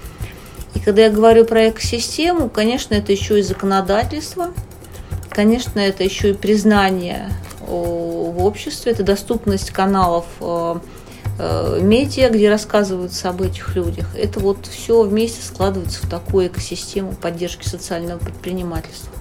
и 0.76 0.80
когда 0.80 1.04
я 1.04 1.10
говорю 1.10 1.46
про 1.46 1.70
экосистему, 1.70 2.50
конечно, 2.50 2.94
это 2.94 3.12
еще 3.12 3.40
и 3.40 3.42
законодательство, 3.42 4.54
конечно, 5.30 5.80
это 5.80 6.04
еще 6.04 6.32
и 6.32 6.34
признание 6.34 7.30
в 7.68 8.44
обществе, 8.44 8.94
это 8.94 9.04
доступность 9.04 9.72
каналов 9.72 10.26
э, 10.40 10.76
э, 11.40 11.80
медиа, 11.82 12.30
где 12.30 12.50
рассказываются 12.50 13.30
об 13.30 13.42
этих 13.42 13.76
людях. 13.76 14.08
Это 14.16 14.40
вот 14.40 14.68
все 14.68 15.02
вместе 15.04 15.42
складывается 15.42 16.06
в 16.06 16.10
такую 16.10 16.48
экосистему 16.48 17.14
поддержки 17.14 17.68
социального 17.68 18.20
предпринимательства. 18.20 19.12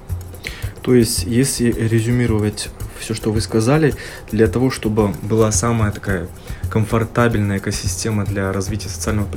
То 0.83 0.95
есть, 0.95 1.25
если 1.25 1.73
резюмировать 1.73 2.69
все, 2.99 3.15
что 3.15 3.33
вы 3.33 3.41
сказали, 3.41 3.95
для 4.31 4.47
того, 4.47 4.71
чтобы 4.71 5.09
была 5.23 5.53
самая 5.53 5.91
такая 5.93 6.29
комфортабельная 6.71 7.59
экосистема 7.59 8.25
для 8.25 8.53
развития 8.53 8.88
социального 8.88 9.29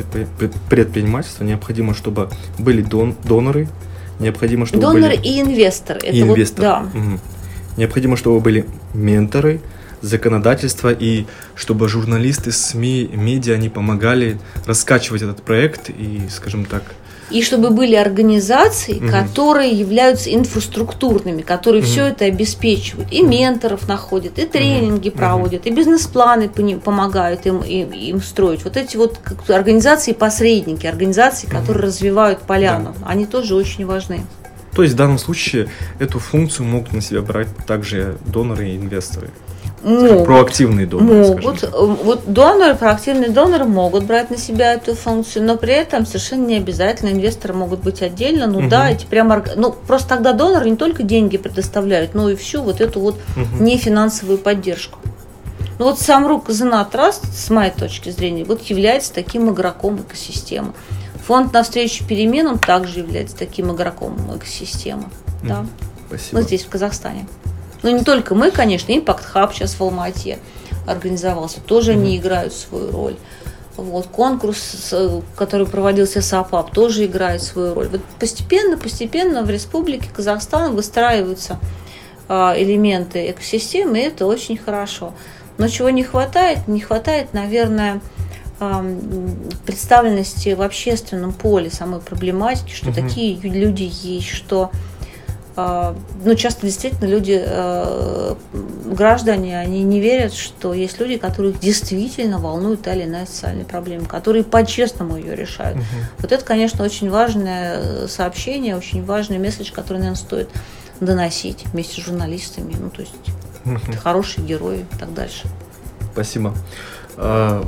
предпринимательства, 0.70 1.44
необходимо, 1.44 1.94
чтобы 1.94 2.30
были 2.58 2.82
дон 2.82 3.16
доноры, 3.24 3.68
необходимо, 4.20 4.66
чтобы 4.66 4.82
Донор 4.82 5.12
были... 5.12 5.16
и 5.16 5.42
инвестор. 5.42 5.98
И 5.98 6.08
Это 6.08 6.22
инвестор. 6.22 6.66
Вот, 6.84 6.92
да. 6.94 7.00
Угу. 7.00 7.20
Необходимо, 7.78 8.18
чтобы 8.18 8.40
были 8.40 8.66
менторы, 8.94 9.62
законодательство 10.02 10.92
и 10.92 11.26
чтобы 11.56 11.88
журналисты, 11.88 12.52
СМИ, 12.52 13.10
медиа, 13.14 13.56
они 13.56 13.70
помогали 13.70 14.40
раскачивать 14.66 15.22
этот 15.22 15.44
проект 15.44 15.90
и, 15.90 16.24
скажем 16.30 16.66
так, 16.66 16.84
и 17.32 17.42
чтобы 17.42 17.70
были 17.70 17.96
организации, 17.96 18.98
угу. 18.98 19.10
которые 19.10 19.72
являются 19.72 20.34
инфраструктурными, 20.34 21.42
которые 21.42 21.82
угу. 21.82 21.90
все 21.90 22.08
это 22.08 22.26
обеспечивают, 22.26 23.12
и 23.12 23.22
менторов 23.22 23.88
находят, 23.88 24.40
и 24.40 24.46
тренинги 24.46 25.10
угу. 25.10 25.18
проводят, 25.18 25.66
и 25.66 25.72
бизнес-планы 25.72 26.50
помогают 26.84 27.46
им, 27.46 27.62
им, 27.62 27.92
им 27.92 28.22
строить. 28.22 28.64
Вот 28.64 28.78
эти 28.78 28.98
вот 28.98 29.20
организации-посредники, 29.48 30.88
организации, 30.88 31.48
которые 31.48 31.84
развивают 31.84 32.40
поляну, 32.42 32.96
да. 33.00 33.08
они 33.08 33.26
тоже 33.26 33.56
очень 33.56 33.86
важны. 33.86 34.22
То 34.74 34.84
есть 34.84 34.94
в 34.94 34.98
данном 34.98 35.18
случае 35.18 35.70
эту 36.00 36.20
функцию 36.20 36.66
могут 36.68 36.94
на 36.94 37.02
себя 37.02 37.22
брать 37.22 37.48
также 37.66 38.18
доноры 38.26 38.70
и 38.70 38.78
инвесторы. 38.78 39.32
Могут, 39.84 40.26
проактивные 40.26 40.86
доноры. 40.86 41.28
Могут. 41.28 41.72
Вот 41.72 42.22
доноры, 42.26 42.76
проактивные 42.76 43.30
доноры 43.30 43.66
могут 43.66 44.04
брать 44.04 44.30
на 44.30 44.38
себя 44.38 44.74
эту 44.74 44.96
функцию, 44.96 45.46
но 45.46 45.58
при 45.58 45.74
этом 45.74 46.06
совершенно 46.06 46.46
не 46.46 46.58
обязательно 46.58 47.10
инвесторы 47.10 47.54
могут 47.54 47.82
быть 47.82 48.02
отдельно. 48.02 48.48
Ну 48.48 48.60
угу. 48.60 48.70
да, 48.70 48.90
эти 48.90 49.06
прямо, 49.06 49.44
ну 49.56 49.72
просто 49.72 50.10
тогда 50.10 50.34
доноры 50.34 50.70
не 50.70 50.76
только 50.76 51.04
деньги 51.04 51.38
предоставляют, 51.38 52.14
но 52.14 52.30
и 52.30 52.36
всю 52.36 52.62
вот 52.62 52.82
эту 52.82 53.00
вот 53.00 53.16
угу. 53.36 53.64
нефинансовую 53.64 54.38
поддержку. 54.38 55.00
Ну 55.80 55.86
вот 55.86 56.00
сам 56.00 56.28
Рук 56.28 56.50
Зена 56.50 56.84
Траст, 56.84 57.24
с 57.34 57.50
моей 57.50 57.72
точки 57.72 58.10
зрения, 58.10 58.44
вот 58.44 58.62
является 58.64 59.14
таким 59.14 59.50
игроком 59.50 60.02
экосистемы. 60.02 60.74
Фонд 61.26 61.54
навстречу 61.54 62.06
переменам 62.06 62.60
также 62.60 63.00
является 63.00 63.38
таким 63.38 63.74
игроком 63.74 64.18
экосистемы. 64.36 65.06
Да. 65.44 65.66
Спасибо. 66.08 66.40
Вот 66.40 66.48
здесь, 66.48 66.64
в 66.64 66.70
Казахстане. 66.70 67.28
Ну, 67.84 67.90
не 67.90 68.04
только 68.04 68.36
мы, 68.36 68.52
конечно, 68.52 68.92
Impact 68.92 69.24
Hub 69.34 69.54
сейчас 69.54 69.76
в 69.76 69.82
Алмате 69.82 70.40
организовался, 70.86 71.62
тоже 71.62 71.92
они 71.92 72.18
играют 72.18 72.54
свою 72.54 72.92
роль. 72.92 73.16
Вот, 73.78 74.08
конкурс, 74.08 74.94
который 75.38 75.66
проводился 75.66 76.22
с 76.22 76.34
АПАП, 76.34 76.74
тоже 76.74 77.06
играет 77.06 77.42
свою 77.42 77.74
роль. 77.74 77.88
Вот 77.88 78.02
постепенно, 78.20 78.78
постепенно 78.78 79.44
в 79.44 79.50
Республике 79.50 80.10
Казахстан 80.14 80.76
выстраиваются 80.76 81.60
а, 82.28 82.54
элементы 82.58 83.32
экосистемы, 83.32 84.00
и 84.00 84.04
это 84.04 84.26
очень 84.26 84.58
хорошо. 84.58 85.14
Но 85.58 85.70
чего 85.70 85.90
не 85.90 86.04
хватает? 86.04 86.68
Не 86.68 86.82
хватает, 86.82 87.34
наверное, 87.34 88.02
представленности 89.66 90.54
в 90.54 90.62
общественном 90.62 91.32
поле 91.32 91.70
самой 91.70 92.02
проблематики, 92.02 92.74
что 92.74 92.90
угу. 92.90 92.96
такие 92.96 93.40
люди 93.40 93.90
есть, 94.04 94.28
что 94.28 94.72
ну, 96.24 96.36
часто 96.36 96.66
действительно 96.66 97.08
люди, 97.08 97.42
э, 97.44 98.36
граждане, 98.86 99.60
они 99.60 99.84
не 99.84 100.00
верят, 100.00 100.34
что 100.34 100.74
есть 100.74 101.00
люди, 101.00 101.18
которых 101.18 101.60
действительно 101.60 102.40
волнует 102.40 102.82
та 102.82 102.94
или 102.94 103.06
иная 103.06 103.26
социальная 103.26 103.66
проблема, 103.66 104.06
которые 104.06 104.44
по-честному 104.44 105.18
ее 105.18 105.36
решают. 105.36 105.78
Угу. 105.78 105.86
Вот 106.20 106.32
это, 106.32 106.44
конечно, 106.44 106.84
очень 106.84 107.10
важное 107.10 108.08
сообщение, 108.08 108.76
очень 108.76 109.04
важный 109.06 109.40
месседж, 109.40 109.72
который, 109.72 109.98
наверное, 109.98 110.18
стоит 110.18 110.50
доносить 111.00 111.66
вместе 111.72 112.02
с 112.02 112.06
журналистами. 112.06 112.76
Ну, 112.80 112.90
то 112.90 113.02
есть, 113.02 113.14
угу. 113.66 113.98
хорошие 114.04 114.46
герои 114.46 114.80
и 114.92 114.98
так 114.98 115.14
дальше. 115.14 115.48
Спасибо. 116.14 116.54
А, 117.18 117.66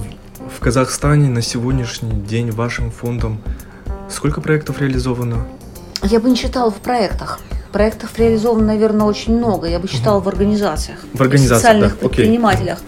в 0.55 0.59
Казахстане 0.59 1.29
на 1.29 1.41
сегодняшний 1.41 2.19
день 2.21 2.51
вашим 2.51 2.91
фондом 2.91 3.41
сколько 4.09 4.41
проектов 4.41 4.81
реализовано? 4.81 5.47
Я 6.03 6.19
бы 6.19 6.29
не 6.29 6.35
считала 6.35 6.71
в 6.71 6.77
проектах. 6.77 7.39
Проектов 7.71 8.17
реализовано, 8.17 8.65
наверное, 8.65 9.05
очень 9.05 9.37
много. 9.37 9.67
Я 9.67 9.79
бы 9.79 9.87
считала 9.87 10.19
в 10.19 10.27
организациях. 10.27 10.99
В 11.13 11.21
организациях, 11.21 11.59
в 11.59 11.61
социальных 11.61 11.93
да. 11.93 12.07
предпринимателях. 12.07 12.79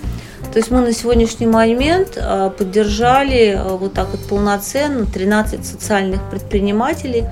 То 0.52 0.60
есть 0.60 0.70
мы 0.70 0.82
на 0.82 0.94
сегодняшний 0.94 1.48
момент 1.48 2.16
а, 2.22 2.52
поддержали 2.52 3.58
а, 3.58 3.76
вот 3.76 3.94
так 3.94 4.10
вот 4.12 4.22
полноценно 4.28 5.06
13 5.08 5.66
социальных 5.66 6.22
предпринимателей 6.30 7.26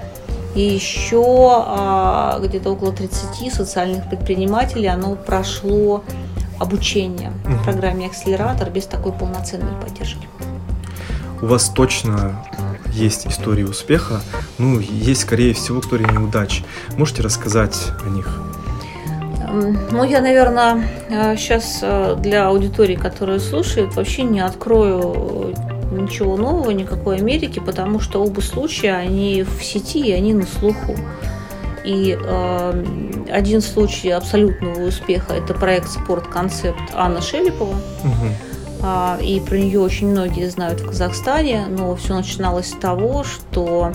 и 0.56 0.62
еще 0.62 1.24
а, 1.52 2.40
где-то 2.44 2.72
около 2.72 2.92
30 2.92 3.54
социальных 3.54 4.10
предпринимателей 4.10 4.88
оно 4.88 5.16
прошло 5.16 6.04
обучение 6.60 7.32
в 7.46 7.64
программе 7.64 8.08
«Акселератор» 8.08 8.70
без 8.70 8.86
такой 8.86 9.12
полноценной 9.12 9.74
поддержки. 9.82 10.28
У 11.42 11.46
вас 11.48 11.70
точно 11.70 12.44
есть 12.94 13.28
истории 13.28 13.64
успеха, 13.64 14.22
ну, 14.58 14.80
есть, 14.80 15.22
скорее 15.22 15.54
всего, 15.54 15.80
истории 15.80 16.06
неудач. 16.12 16.64
Можете 16.98 17.22
рассказать 17.24 17.92
о 18.06 18.10
них? 18.10 18.42
Эм, 19.48 19.78
ну, 19.92 20.04
я, 20.04 20.22
наверное, 20.22 20.84
сейчас 21.38 21.80
э, 21.82 22.16
э, 22.18 22.22
для 22.22 22.48
аудитории, 22.48 22.96
которая 22.96 23.40
слушает, 23.40 23.96
вообще 23.96 24.24
не 24.24 24.40
открою 24.40 25.54
ничего 25.92 26.38
нового, 26.38 26.72
никакой 26.72 27.18
Америки, 27.18 27.60
потому 27.60 28.00
что 28.00 28.24
оба 28.24 28.40
случая, 28.42 28.94
они 28.94 29.44
в 29.44 29.64
сети, 29.64 30.00
и 30.00 30.12
они 30.12 30.34
на 30.34 30.46
слуху. 30.46 30.96
И 31.84 32.18
э, 32.22 32.86
один 33.32 33.62
случай 33.62 34.12
абсолютного 34.12 34.88
успеха– 34.88 35.34
это 35.36 35.54
проект 35.54 35.90
«Спорт-концепт» 35.90 36.80
Анна 36.94 37.22
Шелепова. 37.22 37.76
Угу 38.04 38.51
и 39.22 39.40
про 39.48 39.58
нее 39.58 39.80
очень 39.80 40.08
многие 40.08 40.50
знают 40.50 40.82
в 40.82 40.88
Казахстане, 40.88 41.68
но 41.68 41.96
все 41.96 42.16
начиналось 42.16 42.70
с 42.70 42.74
того, 42.74 43.24
что 43.24 43.92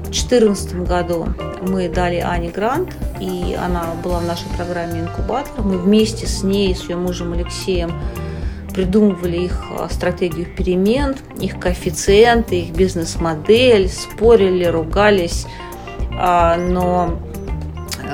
в 0.00 0.10
2014 0.10 0.86
году 0.86 1.26
мы 1.60 1.88
дали 1.88 2.16
Ане 2.16 2.50
грант, 2.50 2.96
и 3.20 3.58
она 3.60 3.94
была 4.02 4.20
в 4.20 4.26
нашей 4.26 4.48
программе 4.56 5.00
«Инкубатор». 5.00 5.62
Мы 5.62 5.76
вместе 5.76 6.26
с 6.26 6.42
ней, 6.42 6.74
с 6.74 6.88
ее 6.88 6.96
мужем 6.96 7.32
Алексеем, 7.32 7.92
придумывали 8.72 9.38
их 9.38 9.60
а, 9.76 9.88
стратегию 9.90 10.46
перемен, 10.46 11.16
их 11.40 11.58
коэффициенты, 11.58 12.60
их 12.60 12.70
бизнес-модель, 12.74 13.88
спорили, 13.88 14.64
ругались, 14.64 15.46
а, 16.12 16.56
но 16.56 17.18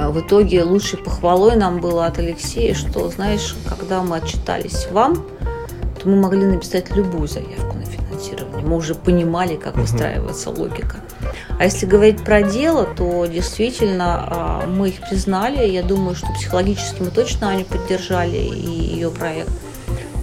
в 0.08 0.20
итоге 0.20 0.64
лучшей 0.64 0.98
похвалой 0.98 1.56
нам 1.56 1.80
было 1.80 2.06
от 2.06 2.18
Алексея, 2.18 2.74
что, 2.74 3.08
знаешь, 3.10 3.54
когда 3.68 4.02
мы 4.02 4.16
отчитались 4.16 4.88
вам, 4.90 5.22
то 6.04 6.10
мы 6.10 6.16
могли 6.16 6.44
написать 6.44 6.94
любую 6.94 7.26
заявку 7.26 7.78
на 7.78 7.86
финансирование. 7.86 8.66
Мы 8.66 8.76
уже 8.76 8.94
понимали, 8.94 9.56
как 9.56 9.76
выстраивается 9.76 10.50
логика. 10.50 10.98
А 11.58 11.64
если 11.64 11.86
говорить 11.86 12.22
про 12.22 12.42
дело, 12.42 12.84
то 12.84 13.24
действительно 13.24 14.26
а, 14.28 14.66
мы 14.66 14.90
их 14.90 15.00
признали. 15.08 15.66
Я 15.66 15.82
думаю, 15.82 16.14
что 16.14 16.26
психологически 16.34 17.02
мы 17.02 17.10
точно 17.10 17.50
Аню 17.50 17.64
поддержали 17.64 18.36
и 18.36 18.94
ее 18.94 19.10
проект. 19.10 19.50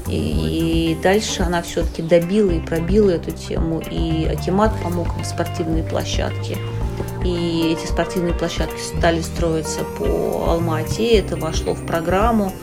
И 0.08 0.98
дальше 1.02 1.42
она 1.42 1.64
все-таки 1.64 2.04
добила 2.04 2.52
и 2.52 2.60
пробила 2.60 3.10
эту 3.10 3.32
тему. 3.32 3.82
И 3.90 4.26
Акимат 4.26 4.72
помог 4.84 5.08
им 5.18 5.24
спортивные 5.24 5.84
площадки. 5.84 6.58
И 7.26 7.76
эти 7.76 7.88
спортивные 7.88 8.34
площадки 8.34 8.80
стали 8.80 9.22
строиться 9.22 9.80
по 9.98 10.52
Алмате. 10.52 11.18
Это 11.18 11.38
вошло 11.38 11.74
в 11.74 11.86
программу 11.86 12.54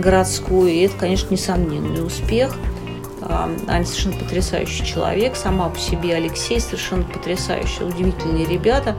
городскую. 0.00 0.70
И 0.70 0.80
это, 0.80 0.96
конечно, 0.96 1.32
несомненный 1.32 2.04
успех. 2.04 2.54
Аня 3.20 3.84
совершенно 3.84 4.16
потрясающий 4.16 4.86
человек, 4.86 5.36
сама 5.36 5.68
по 5.68 5.78
себе 5.78 6.14
Алексей 6.14 6.60
совершенно 6.60 7.02
потрясающий, 7.02 7.84
удивительные 7.84 8.46
ребята. 8.46 8.96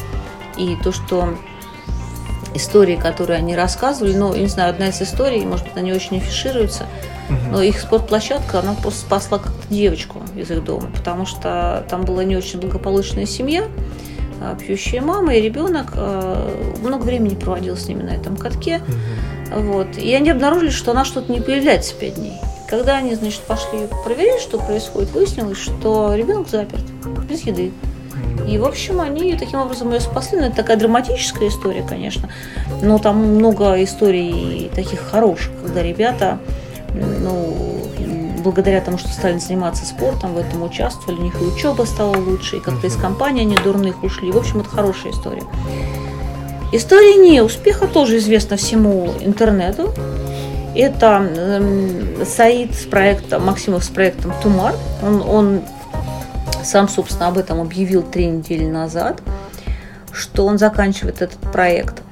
И 0.57 0.75
то, 0.83 0.91
что 0.91 1.35
истории, 2.53 2.95
которые 2.95 3.37
они 3.37 3.55
рассказывали, 3.55 4.15
ну, 4.15 4.33
я 4.33 4.41
не 4.41 4.47
знаю, 4.47 4.71
одна 4.71 4.89
из 4.89 5.01
историй, 5.01 5.45
может 5.45 5.65
быть, 5.65 5.77
они 5.77 5.93
очень 5.93 6.17
афишируются, 6.17 6.85
но 7.51 7.61
их 7.61 7.79
спортплощадка, 7.79 8.59
она 8.59 8.73
просто 8.73 9.01
спасла 9.01 9.37
как-то 9.37 9.67
девочку 9.69 10.21
из 10.35 10.49
их 10.49 10.63
дома, 10.63 10.87
потому 10.95 11.25
что 11.25 11.85
там 11.89 12.03
была 12.03 12.23
не 12.23 12.35
очень 12.35 12.59
благополучная 12.59 13.25
семья, 13.25 13.67
а, 14.41 14.55
пьющая 14.55 15.01
мама 15.01 15.35
и 15.35 15.41
ребенок 15.41 15.91
а, 15.95 16.51
много 16.81 17.03
времени 17.03 17.35
проводил 17.35 17.77
с 17.77 17.87
ними 17.87 18.03
на 18.03 18.11
этом 18.11 18.35
катке. 18.35 18.81
Вот. 19.51 19.97
И 19.97 20.13
они 20.13 20.29
обнаружили, 20.29 20.69
что 20.69 20.91
она 20.91 21.05
что-то 21.05 21.31
не 21.31 21.41
появляется 21.41 21.95
пять 21.95 22.15
дней. 22.15 22.37
Когда 22.67 22.97
они, 22.97 23.15
значит, 23.15 23.41
пошли 23.41 23.87
проверить, 24.03 24.41
что 24.41 24.59
происходит, 24.59 25.11
выяснилось, 25.11 25.57
что 25.57 26.13
ребенок 26.13 26.49
заперт, 26.49 26.83
без 27.27 27.41
еды. 27.41 27.71
И, 28.47 28.57
в 28.57 28.65
общем, 28.65 28.99
они 29.01 29.35
таким 29.35 29.59
образом 29.59 29.91
ее 29.91 29.99
спасли. 29.99 30.39
Ну, 30.39 30.45
это 30.47 30.57
такая 30.57 30.77
драматическая 30.77 31.49
история, 31.49 31.83
конечно. 31.87 32.29
Но 32.81 32.97
там 32.99 33.17
много 33.17 33.83
историй 33.83 34.71
таких 34.73 34.99
хороших, 34.99 35.51
когда 35.61 35.83
ребята 35.83 36.39
ну, 36.93 37.79
благодаря 38.43 38.81
тому, 38.81 38.97
что 38.97 39.09
стали 39.09 39.37
заниматься 39.37 39.85
спортом, 39.85 40.33
в 40.33 40.37
этом 40.37 40.63
участвовали, 40.63 41.19
у 41.19 41.23
них 41.23 41.41
и 41.41 41.45
учеба 41.45 41.83
стала 41.83 42.15
лучше, 42.15 42.57
и 42.57 42.59
как-то 42.59 42.87
из 42.87 42.95
компании 42.95 43.41
они 43.41 43.55
дурных 43.57 44.03
ушли. 44.03 44.31
В 44.31 44.37
общем, 44.37 44.61
это 44.61 44.69
хорошая 44.69 45.11
история. 45.11 45.43
История 46.71 47.15
неуспеха 47.15 47.87
тоже 47.87 48.17
известна 48.17 48.55
всему 48.55 49.11
интернету. 49.21 49.91
Это 50.75 51.27
э, 51.27 52.23
Саид 52.25 52.75
с 52.75 52.83
проектом, 52.83 53.45
Максимов 53.45 53.83
с 53.83 53.89
проектом 53.89 54.33
Тумар. 54.43 54.75
Он, 55.01 55.21
он 55.21 55.61
сам, 56.63 56.87
собственно, 56.87 57.27
об 57.27 57.39
этом 57.39 57.59
объявил 57.59 58.03
три 58.03 58.27
недели 58.27 58.67
назад, 58.67 59.21
что 60.11 60.45
он 60.45 60.59
заканчивает 60.59 61.23
этот 61.23 61.39
проект. 61.51 62.03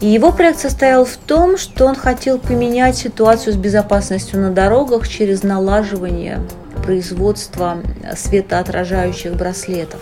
И 0.00 0.06
его 0.06 0.32
проект 0.32 0.58
состоял 0.58 1.04
в 1.04 1.16
том, 1.16 1.58
что 1.58 1.86
он 1.86 1.94
хотел 1.94 2.38
поменять 2.38 2.96
ситуацию 2.96 3.52
с 3.52 3.56
безопасностью 3.56 4.40
на 4.40 4.50
дорогах 4.50 5.06
через 5.06 5.44
налаживание 5.44 6.40
производства 6.84 7.78
светоотражающих 8.16 9.34
браслетов. 9.34 10.00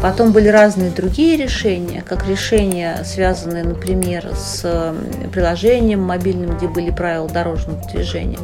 Потом 0.00 0.32
были 0.32 0.48
разные 0.48 0.90
другие 0.90 1.36
решения, 1.36 2.02
как 2.06 2.28
решения, 2.28 3.02
связанные, 3.04 3.64
например, 3.64 4.30
с 4.36 4.94
приложением 5.32 6.02
мобильным, 6.02 6.56
где 6.56 6.68
были 6.68 6.90
правила 6.90 7.28
дорожного 7.28 7.82
движения 7.88 8.38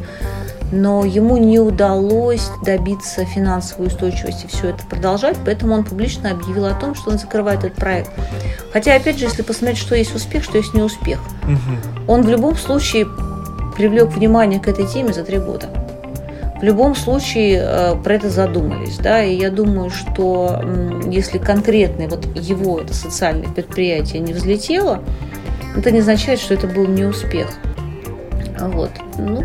но 0.71 1.05
ему 1.05 1.37
не 1.37 1.59
удалось 1.59 2.49
добиться 2.63 3.25
финансовой 3.25 3.87
устойчивости 3.87 4.47
все 4.47 4.69
это 4.69 4.85
продолжать, 4.85 5.37
поэтому 5.45 5.75
он 5.75 5.83
публично 5.83 6.31
объявил 6.31 6.65
о 6.65 6.73
том, 6.73 6.95
что 6.95 7.11
он 7.11 7.19
закрывает 7.19 7.63
этот 7.63 7.75
проект. 7.75 8.11
Хотя, 8.73 8.95
опять 8.95 9.17
же, 9.17 9.25
если 9.25 9.41
посмотреть, 9.41 9.77
что 9.77 9.95
есть 9.95 10.15
успех, 10.15 10.43
что 10.43 10.57
есть 10.57 10.73
неуспех, 10.73 11.19
угу. 11.43 12.11
он 12.11 12.23
в 12.23 12.29
любом 12.29 12.55
случае 12.55 13.07
привлек 13.75 14.09
внимание 14.09 14.59
к 14.59 14.67
этой 14.67 14.87
теме 14.87 15.13
за 15.13 15.23
три 15.23 15.37
года. 15.37 15.67
В 16.65 16.67
любом 16.67 16.95
случае 16.95 17.59
э, 17.61 17.95
про 17.95 18.15
это 18.15 18.31
задумались, 18.31 18.97
да, 18.97 19.23
и 19.23 19.35
я 19.35 19.51
думаю, 19.51 19.91
что 19.91 20.63
если 21.05 21.37
конкретно 21.37 22.07
вот 22.07 22.25
его 22.35 22.79
это 22.79 22.91
социальное 22.91 23.47
предприятие 23.47 24.19
не 24.19 24.33
взлетело, 24.33 25.03
это 25.77 25.91
не 25.91 25.99
означает, 25.99 26.39
что 26.39 26.55
это 26.55 26.65
был 26.65 26.87
неуспех. 26.87 27.49
Вот. 28.59 28.89
Ну, 29.19 29.43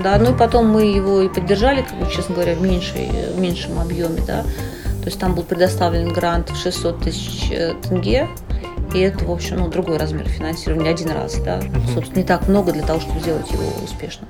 да, 0.00 0.16
ну 0.18 0.32
и 0.32 0.38
потом 0.38 0.68
мы 0.68 0.82
его 0.84 1.22
и 1.22 1.28
поддержали, 1.28 1.82
как 1.82 1.98
бы, 1.98 2.08
честно 2.08 2.36
говоря, 2.36 2.54
в, 2.54 2.62
меньшей, 2.62 3.08
в 3.34 3.40
меньшем 3.40 3.80
объеме, 3.80 4.22
да. 4.24 4.44
То 5.00 5.06
есть 5.06 5.18
там 5.18 5.34
был 5.34 5.42
предоставлен 5.42 6.12
грант 6.12 6.50
в 6.50 6.56
600 6.56 7.02
тысяч 7.02 7.50
э, 7.50 7.74
тенге, 7.82 8.28
и 8.94 9.00
это, 9.00 9.24
в 9.24 9.32
общем, 9.32 9.56
ну, 9.56 9.66
другой 9.66 9.96
размер 9.96 10.28
финансирования, 10.28 10.90
один 10.90 11.10
раз, 11.10 11.34
да. 11.44 11.56
Угу. 11.56 11.94
Собственно, 11.94 12.20
не 12.20 12.24
так 12.24 12.46
много 12.46 12.70
для 12.70 12.84
того, 12.84 13.00
чтобы 13.00 13.18
сделать 13.18 13.50
его 13.50 13.64
успешным. 13.82 14.28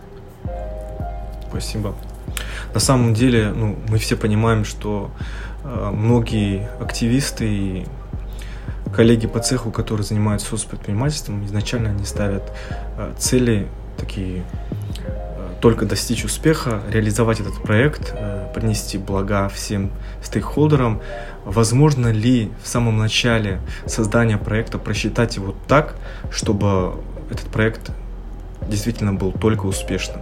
Спасибо. 1.50 1.94
На 2.74 2.80
самом 2.80 3.14
деле, 3.14 3.52
ну, 3.54 3.76
мы 3.88 3.98
все 3.98 4.16
понимаем, 4.16 4.64
что 4.64 5.10
э, 5.64 5.90
многие 5.92 6.68
активисты 6.80 7.46
и 7.46 7.86
коллеги 8.94 9.26
по 9.26 9.40
цеху, 9.40 9.70
которые 9.70 10.04
занимаются 10.04 10.48
соцпредпринимательством, 10.48 11.44
изначально 11.46 11.90
они 11.90 12.04
ставят 12.04 12.52
э, 12.96 13.12
цели 13.18 13.66
такие 13.98 14.44
только 15.60 15.84
достичь 15.84 16.24
успеха, 16.24 16.80
реализовать 16.90 17.40
этот 17.40 17.62
проект, 17.62 18.14
э, 18.14 18.50
принести 18.54 18.98
блага 18.98 19.48
всем 19.48 19.90
стейкхолдерам, 20.22 21.00
возможно 21.44 22.08
ли 22.08 22.50
в 22.62 22.68
самом 22.68 22.98
начале 22.98 23.60
создания 23.86 24.38
проекта 24.38 24.78
просчитать 24.78 25.36
его 25.36 25.54
так, 25.68 25.94
чтобы 26.30 26.94
этот 27.30 27.46
проект 27.48 27.90
действительно 28.68 29.12
был 29.12 29.32
только 29.32 29.66
успешным? 29.66 30.20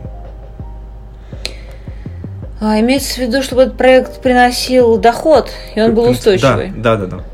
А, 2.60 2.80
имеется 2.80 3.14
в 3.14 3.18
виду, 3.18 3.42
чтобы 3.42 3.62
этот 3.62 3.76
проект 3.76 4.20
приносил 4.20 4.98
доход, 4.98 5.50
и 5.74 5.80
он 5.80 5.94
был 5.94 6.08
устойчивый? 6.08 6.72
Да, 6.76 6.96
да, 6.96 7.06
да. 7.06 7.16
да. 7.16 7.24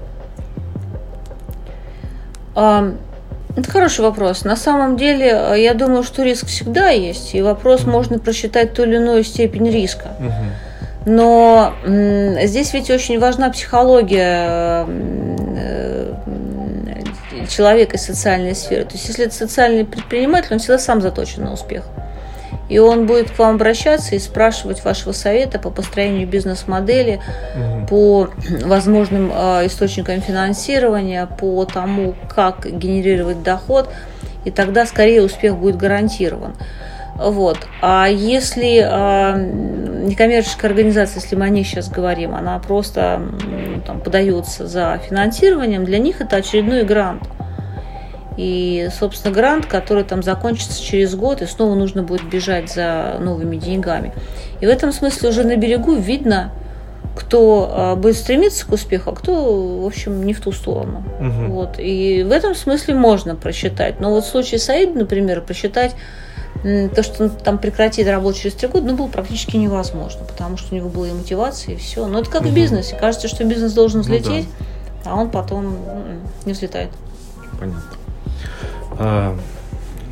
А, 2.54 2.94
это 3.56 3.70
хороший 3.70 4.00
вопрос. 4.00 4.44
На 4.44 4.56
самом 4.56 4.96
деле, 4.96 5.28
э, 5.28 5.62
я 5.62 5.74
думаю, 5.74 6.02
что 6.02 6.22
риск 6.22 6.46
всегда 6.46 6.88
есть, 6.88 7.34
и 7.34 7.42
вопрос 7.42 7.84
можно 7.84 8.18
просчитать 8.18 8.74
ту 8.74 8.82
или 8.82 8.96
иную 8.96 9.24
степень 9.24 9.70
риска. 9.70 10.08
Но 11.06 11.74
здесь 11.84 12.72
ведь 12.72 12.90
очень 12.90 13.18
важна 13.18 13.50
психология 13.50 14.86
э, 15.56 16.14
человека 17.48 17.96
из 17.96 18.02
социальной 18.02 18.54
сферы. 18.54 18.84
То 18.84 18.94
есть, 18.94 19.08
если 19.08 19.26
это 19.26 19.34
социальный 19.34 19.84
предприниматель, 19.84 20.52
он 20.52 20.58
всегда 20.58 20.78
сам 20.78 21.00
заточен 21.02 21.44
на 21.44 21.52
успех. 21.52 21.84
И 22.74 22.78
он 22.80 23.06
будет 23.06 23.30
к 23.30 23.38
вам 23.38 23.54
обращаться 23.54 24.16
и 24.16 24.18
спрашивать 24.18 24.82
вашего 24.82 25.12
совета 25.12 25.60
по 25.60 25.70
построению 25.70 26.26
бизнес-модели, 26.26 27.20
угу. 27.54 27.86
по 27.86 28.28
возможным 28.64 29.30
э, 29.32 29.66
источникам 29.66 30.20
финансирования, 30.20 31.28
по 31.38 31.64
тому, 31.66 32.16
как 32.28 32.66
генерировать 32.66 33.44
доход, 33.44 33.90
и 34.44 34.50
тогда 34.50 34.86
скорее 34.86 35.22
успех 35.22 35.56
будет 35.56 35.76
гарантирован. 35.76 36.56
Вот. 37.14 37.58
А 37.80 38.08
если 38.08 38.82
э, 38.82 40.06
некоммерческая 40.08 40.68
организация, 40.68 41.20
если 41.20 41.36
мы 41.36 41.44
о 41.44 41.50
ней 41.50 41.62
сейчас 41.62 41.88
говорим, 41.88 42.34
она 42.34 42.58
просто 42.58 43.22
там, 43.86 44.00
подается 44.00 44.66
за 44.66 44.98
финансированием, 45.08 45.84
для 45.84 45.98
них 45.98 46.20
это 46.20 46.34
очередной 46.34 46.82
грант. 46.82 47.22
И, 48.36 48.88
собственно, 48.98 49.32
грант, 49.32 49.66
который 49.66 50.02
там 50.02 50.22
закончится 50.22 50.82
через 50.82 51.14
год, 51.14 51.42
и 51.42 51.46
снова 51.46 51.74
нужно 51.74 52.02
будет 52.02 52.28
бежать 52.28 52.72
за 52.72 53.16
новыми 53.20 53.56
деньгами. 53.56 54.12
И 54.60 54.66
в 54.66 54.68
этом 54.68 54.92
смысле 54.92 55.28
уже 55.28 55.44
на 55.44 55.56
берегу 55.56 55.94
видно, 55.94 56.52
кто 57.14 57.70
а, 57.70 57.96
будет 57.96 58.16
стремиться 58.16 58.66
к 58.66 58.72
успеху, 58.72 59.10
а 59.10 59.14
кто, 59.14 59.82
в 59.82 59.86
общем, 59.86 60.24
не 60.24 60.34
в 60.34 60.40
ту 60.40 60.50
сторону. 60.52 61.04
Угу. 61.20 61.52
Вот. 61.52 61.74
И 61.78 62.24
в 62.24 62.32
этом 62.32 62.54
смысле 62.54 62.94
можно 62.94 63.36
просчитать. 63.36 64.00
Но 64.00 64.10
вот 64.10 64.24
в 64.24 64.28
случае 64.28 64.58
Саида, 64.58 64.98
например, 64.98 65.40
просчитать 65.40 65.94
то, 66.62 67.02
что 67.02 67.24
он 67.24 67.30
там 67.30 67.58
прекратит 67.58 68.08
работу 68.08 68.38
через 68.38 68.54
три 68.54 68.68
года, 68.68 68.86
ну, 68.86 68.96
было 68.96 69.08
практически 69.08 69.56
невозможно, 69.56 70.24
потому 70.24 70.56
что 70.56 70.74
у 70.74 70.78
него 70.78 70.88
была 70.88 71.08
и 71.08 71.12
мотивация, 71.12 71.74
и 71.74 71.76
все. 71.76 72.06
Но 72.06 72.20
это 72.20 72.30
как 72.30 72.42
угу. 72.42 72.50
в 72.50 72.54
бизнесе. 72.54 72.96
Кажется, 72.96 73.28
что 73.28 73.44
бизнес 73.44 73.74
должен 73.74 74.00
взлететь, 74.00 74.46
ну, 74.46 75.04
да. 75.04 75.10
а 75.10 75.16
он 75.16 75.30
потом 75.30 75.66
м-м, 75.66 76.20
не 76.46 76.52
взлетает. 76.52 76.90
Понятно. 77.60 77.82
А, 78.98 79.36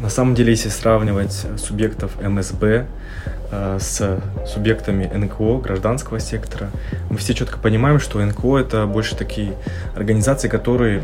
на 0.00 0.08
самом 0.08 0.34
деле, 0.34 0.50
если 0.50 0.68
сравнивать 0.68 1.46
субъектов 1.58 2.20
МСБ 2.20 2.86
а, 3.50 3.78
с 3.78 4.20
субъектами 4.46 5.04
НКО, 5.04 5.58
гражданского 5.58 6.20
сектора, 6.20 6.70
мы 7.10 7.16
все 7.18 7.34
четко 7.34 7.58
понимаем, 7.58 8.00
что 8.00 8.24
НКО 8.24 8.58
это 8.58 8.86
больше 8.86 9.14
такие 9.16 9.54
организации, 9.94 10.48
которые 10.48 11.02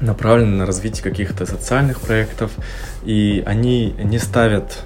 направлены 0.00 0.56
на 0.56 0.66
развитие 0.66 1.02
каких-то 1.02 1.46
социальных 1.46 2.00
проектов, 2.00 2.50
и 3.04 3.42
они 3.46 3.94
не 4.02 4.18
ставят 4.18 4.84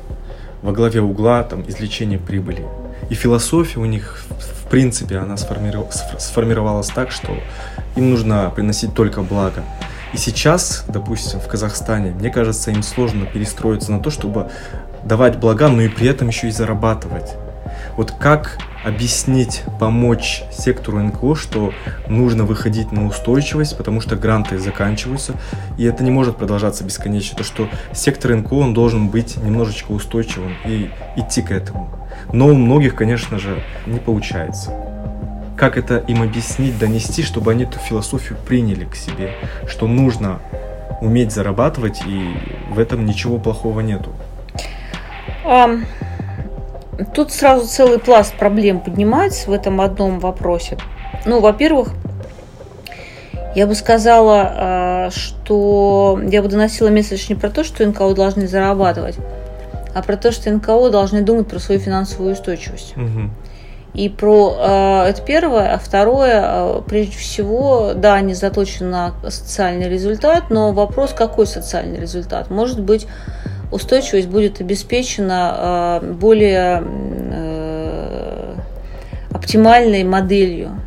во 0.63 0.73
главе 0.73 1.01
угла 1.01 1.43
там, 1.43 1.65
извлечение 1.69 2.19
прибыли. 2.19 2.65
И 3.09 3.15
философия 3.15 3.81
у 3.81 3.87
них, 3.87 4.23
в 4.29 4.69
принципе, 4.69 5.19
она 5.19 5.37
сформировалась 5.37 6.89
так, 6.89 7.11
что 7.11 7.37
им 7.97 8.11
нужно 8.11 8.53
приносить 8.55 8.95
только 8.95 9.23
благо. 9.23 9.65
И 10.13 10.17
сейчас, 10.17 10.85
допустим, 10.89 11.41
в 11.41 11.47
Казахстане, 11.47 12.11
мне 12.13 12.31
кажется, 12.31 12.71
им 12.71 12.83
сложно 12.83 13.27
перестроиться 13.27 13.93
на 13.93 14.01
то, 14.01 14.11
чтобы 14.11 14.51
давать 15.05 15.39
блага, 15.39 15.69
но 15.69 15.83
и 15.83 15.89
при 15.89 16.09
этом 16.09 16.29
еще 16.29 16.49
и 16.49 16.51
зарабатывать. 16.51 17.37
Вот 17.97 18.13
как 18.13 18.59
объяснить, 18.85 19.63
помочь 19.79 20.43
сектору 20.51 20.99
НКО, 21.01 21.35
что 21.35 21.73
нужно 22.09 22.45
выходить 22.45 22.93
на 22.93 23.07
устойчивость, 23.07 23.77
потому 23.77 24.01
что 24.01 24.17
гранты 24.17 24.59
заканчиваются, 24.59 25.35
и 25.79 25.85
это 25.85 26.03
не 26.03 26.11
может 26.11 26.37
продолжаться 26.37 26.83
бесконечно. 26.83 27.37
То, 27.37 27.45
что 27.45 27.69
сектор 27.93 28.35
НКО, 28.35 28.55
он 28.55 28.75
должен 28.75 29.09
быть 29.09 29.37
немножечко 29.37 29.93
устойчивым 29.93 30.55
и 30.65 30.91
идти 31.17 31.43
к 31.43 31.51
этому. 31.51 31.91
Но 32.33 32.49
у 32.49 32.55
многих, 32.55 32.95
конечно 32.95 33.39
же, 33.39 33.63
не 33.87 33.99
получается 33.99 34.73
как 35.61 35.77
это 35.77 35.99
им 35.99 36.23
объяснить, 36.23 36.79
донести, 36.79 37.23
чтобы 37.23 37.51
они 37.51 37.65
эту 37.65 37.79
философию 37.79 38.39
приняли 38.47 38.87
к 38.87 38.97
себе, 38.97 39.35
что 39.69 39.87
нужно 39.87 40.41
уметь 41.03 41.33
зарабатывать, 41.33 42.01
и 42.07 42.31
в 42.71 42.79
этом 42.79 43.05
ничего 43.05 43.37
плохого 43.37 43.81
нету. 43.81 44.11
Um, 45.45 45.85
тут 47.15 47.31
сразу 47.31 47.67
целый 47.67 47.99
пласт 47.99 48.35
проблем 48.37 48.81
поднимается 48.81 49.51
в 49.51 49.53
этом 49.53 49.83
одном 49.83 50.19
вопросе. 50.19 50.79
Ну, 51.27 51.41
во-первых, 51.41 51.91
я 53.55 53.67
бы 53.67 53.75
сказала, 53.75 54.53
а, 54.55 55.11
что 55.11 56.19
я 56.27 56.41
бы 56.41 56.49
доносила 56.49 56.89
месседж 56.89 57.27
не 57.29 57.35
про 57.35 57.51
то, 57.51 57.65
что 57.65 57.87
НКО 57.87 58.15
должны 58.15 58.49
зарабатывать, 58.49 59.17
а 59.95 60.01
про 60.01 60.17
то, 60.17 60.33
что 60.33 60.51
НКО 60.51 60.89
должны 60.89 61.21
думать 61.21 61.49
про 61.49 61.59
свою 61.59 61.83
финансовую 61.83 62.33
устойчивость. 62.33 62.97
Угу. 62.97 63.31
И 63.95 64.09
про 64.09 64.57
э, 64.59 65.11
это 65.11 65.23
первое, 65.23 65.75
а 65.75 65.79
второе, 65.79 66.43
э, 66.45 66.83
прежде 66.87 67.17
всего, 67.17 67.93
да, 67.95 68.15
они 68.15 68.35
заточены 68.35 68.91
на 68.91 69.15
социальный 69.31 69.89
результат, 69.89 70.51
но 70.51 70.73
вопрос, 70.73 71.13
какой 71.13 71.47
социальный 71.47 71.99
результат? 71.99 72.51
Может 72.51 72.81
быть, 72.81 73.07
устойчивость 73.73 74.29
будет 74.29 74.61
обеспечена 74.61 76.01
более 76.03 76.85
оптимальной 79.33 80.05
моделью 80.05 80.81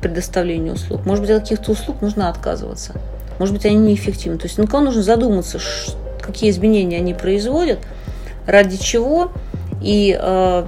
предоставления 0.00 0.72
услуг. 0.72 1.06
Может 1.06 1.22
быть, 1.22 1.30
от 1.30 1.42
каких-то 1.42 1.72
услуг 1.72 2.00
нужно 2.00 2.28
отказываться. 2.28 2.94
Может 3.38 3.54
быть, 3.54 3.64
они 3.64 3.76
неэффективны. 3.76 4.38
То 4.38 4.46
есть 4.46 4.58
на 4.58 4.66
кого 4.66 4.84
нужно 4.84 5.02
задуматься, 5.02 5.58
какие 6.20 6.50
изменения 6.50 6.98
они 6.98 7.14
производят, 7.14 7.78
ради 8.46 8.76
чего. 8.76 9.30
И 9.80 10.16
э, 10.20 10.64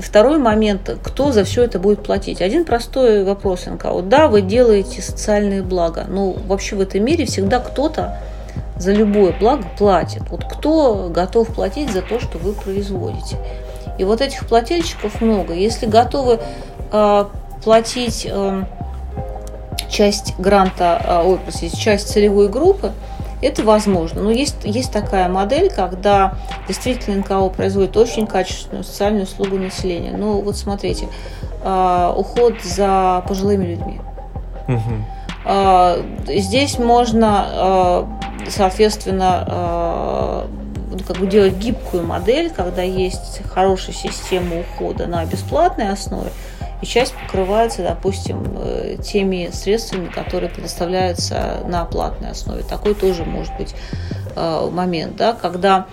второй 0.00 0.38
момент, 0.38 0.98
кто 1.02 1.32
за 1.32 1.44
все 1.44 1.64
это 1.64 1.78
будет 1.78 2.02
платить. 2.02 2.40
Один 2.42 2.64
простой 2.64 3.24
вопрос 3.24 3.66
НКО. 3.66 4.02
Да, 4.02 4.28
вы 4.28 4.42
делаете 4.42 5.02
социальные 5.02 5.62
блага, 5.62 6.06
но 6.08 6.32
вообще 6.32 6.76
в 6.76 6.80
этом 6.80 7.04
мире 7.04 7.24
всегда 7.26 7.60
кто-то 7.60 8.18
за 8.76 8.92
любое 8.92 9.34
благо 9.38 9.64
платит. 9.78 10.22
Вот 10.30 10.44
кто 10.44 11.10
готов 11.10 11.48
платить 11.54 11.92
за 11.92 12.02
то, 12.02 12.18
что 12.18 12.38
вы 12.38 12.52
производите. 12.52 13.36
И 13.98 14.04
вот 14.04 14.20
этих 14.20 14.46
плательщиков 14.46 15.20
много. 15.20 15.52
Если 15.52 15.86
готовы 15.86 16.40
э, 16.90 17.24
платить 17.62 18.26
э, 18.30 18.64
часть 19.90 20.34
гранта, 20.38 21.02
э, 21.04 21.28
ой, 21.28 21.38
простите, 21.44 21.76
часть 21.76 22.08
целевой 22.08 22.48
группы, 22.48 22.92
это 23.42 23.62
возможно. 23.62 24.22
Но 24.22 24.30
есть, 24.30 24.56
есть 24.64 24.92
такая 24.92 25.28
модель, 25.28 25.70
когда 25.70 26.34
действительно 26.68 27.18
НКО 27.18 27.48
производит 27.48 27.96
очень 27.96 28.26
качественную 28.26 28.84
социальную 28.84 29.24
услугу 29.24 29.56
населения. 29.56 30.16
Ну, 30.16 30.40
вот 30.40 30.56
смотрите, 30.56 31.08
э, 31.62 32.12
уход 32.16 32.60
за 32.62 33.24
пожилыми 33.26 33.66
людьми. 33.66 34.00
Угу. 34.68 34.94
Здесь 36.28 36.78
можно, 36.78 37.46
э, 37.50 38.50
соответственно, 38.50 40.46
ну, 40.90 40.98
как 41.06 41.18
бы 41.18 41.26
делать 41.26 41.54
гибкую 41.54 42.06
модель, 42.06 42.50
когда 42.50 42.82
есть 42.82 43.40
хорошая 43.48 43.94
система 43.94 44.60
ухода 44.60 45.06
на 45.06 45.24
бесплатной 45.24 45.90
основе, 45.90 46.30
и 46.80 46.86
часть 46.86 47.14
покрывается, 47.14 47.82
допустим, 47.82 48.42
э, 48.56 48.96
теми 49.02 49.50
средствами, 49.52 50.08
которые 50.08 50.50
предоставляются 50.50 51.60
на 51.66 51.84
платной 51.84 52.30
основе. 52.30 52.62
Такой 52.62 52.94
тоже 52.94 53.24
может 53.24 53.56
быть 53.56 53.74
э, 54.34 54.68
момент, 54.70 55.16
да, 55.16 55.32
когда 55.34 55.86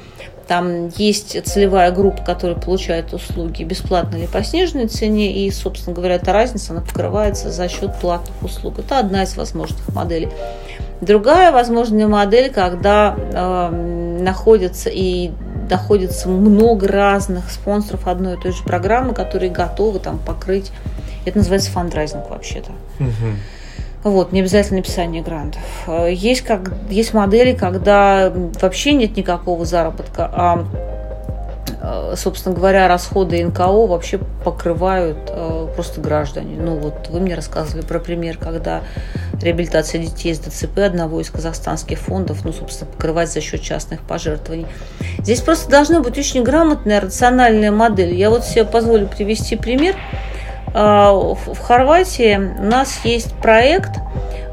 там 0.47 0.88
есть 0.95 1.45
целевая 1.45 1.91
группа, 1.91 2.23
которая 2.23 2.58
получает 2.58 3.13
услуги 3.13 3.63
бесплатно 3.63 4.15
или 4.15 4.28
по 4.28 4.41
сниженной 4.43 4.88
цене, 4.88 5.45
и, 5.45 5.52
собственно 5.52 5.93
говоря, 5.93 6.15
эта 6.15 6.32
разница 6.32 6.71
она 6.71 6.82
покрывается 6.82 7.52
за 7.52 7.67
счет 7.67 8.00
платных 8.00 8.41
услуг. 8.41 8.80
Это 8.80 9.00
одна 9.00 9.23
из 9.23 9.36
возможных 9.36 9.93
моделей. 9.93 10.30
Другая 11.02 11.52
возможная 11.52 12.08
модель, 12.08 12.52
когда 12.52 13.15
э, 13.17 13.69
находится 14.21 14.89
и 14.89 15.32
находится 15.69 16.30
много 16.30 16.88
разных 16.88 17.51
спонсоров 17.51 18.08
одной 18.08 18.36
и 18.36 18.38
той 18.39 18.51
же 18.51 18.63
программы, 18.63 19.13
которые 19.13 19.51
готовы 19.51 19.99
там 19.99 20.19
покрыть. 20.19 20.71
Это 21.25 21.38
называется 21.38 21.71
фандрайзинг 21.71 22.30
вообще-то. 22.30 22.71
Угу. 22.99 24.12
Вот, 24.12 24.32
не 24.32 24.39
обязательно 24.39 24.77
написание 24.77 25.21
грантов. 25.21 25.62
Есть, 26.10 26.41
как, 26.41 26.71
есть 26.89 27.13
модели, 27.13 27.53
когда 27.53 28.32
вообще 28.62 28.93
нет 28.93 29.17
никакого 29.17 29.65
заработка, 29.65 30.30
а 30.32 30.65
Э, 30.67 30.97
собственно 32.15 32.56
говоря, 32.56 32.88
расходы 32.88 33.43
НКО 33.43 33.88
вообще 33.88 34.19
покрывают 34.43 35.17
э, 35.30 35.67
просто 35.76 36.02
граждане. 36.02 36.58
Ну 36.60 36.78
вот 36.78 37.10
вы 37.10 37.19
мне 37.19 37.36
рассказывали 37.36 37.86
про 37.86 38.00
пример, 38.00 38.38
когда 38.38 38.82
реабилитация 39.41 40.02
детей 40.02 40.34
с 40.34 40.39
ДЦП 40.39 40.80
одного 40.80 41.21
из 41.21 41.30
казахстанских 41.30 42.00
фондов, 42.00 42.43
ну, 42.43 42.52
собственно, 42.52 42.91
покрывать 42.91 43.32
за 43.32 43.41
счет 43.41 43.62
частных 43.62 44.02
пожертвований. 44.02 44.65
Здесь 45.19 45.41
просто 45.41 45.69
должна 45.69 46.02
быть 46.02 46.17
очень 46.17 46.43
грамотная, 46.43 47.00
рациональная 47.00 47.71
модель. 47.71 48.15
Я 48.15 48.30
вот 48.30 48.43
себе 48.43 48.65
позволю 48.65 49.08
привести 49.08 49.56
пример. 49.56 49.95
Э, 50.73 51.12
в 51.12 51.60
Хорватии 51.60 52.38
у 52.38 52.63
нас 52.63 53.02
есть 53.04 53.34
проект 53.36 53.91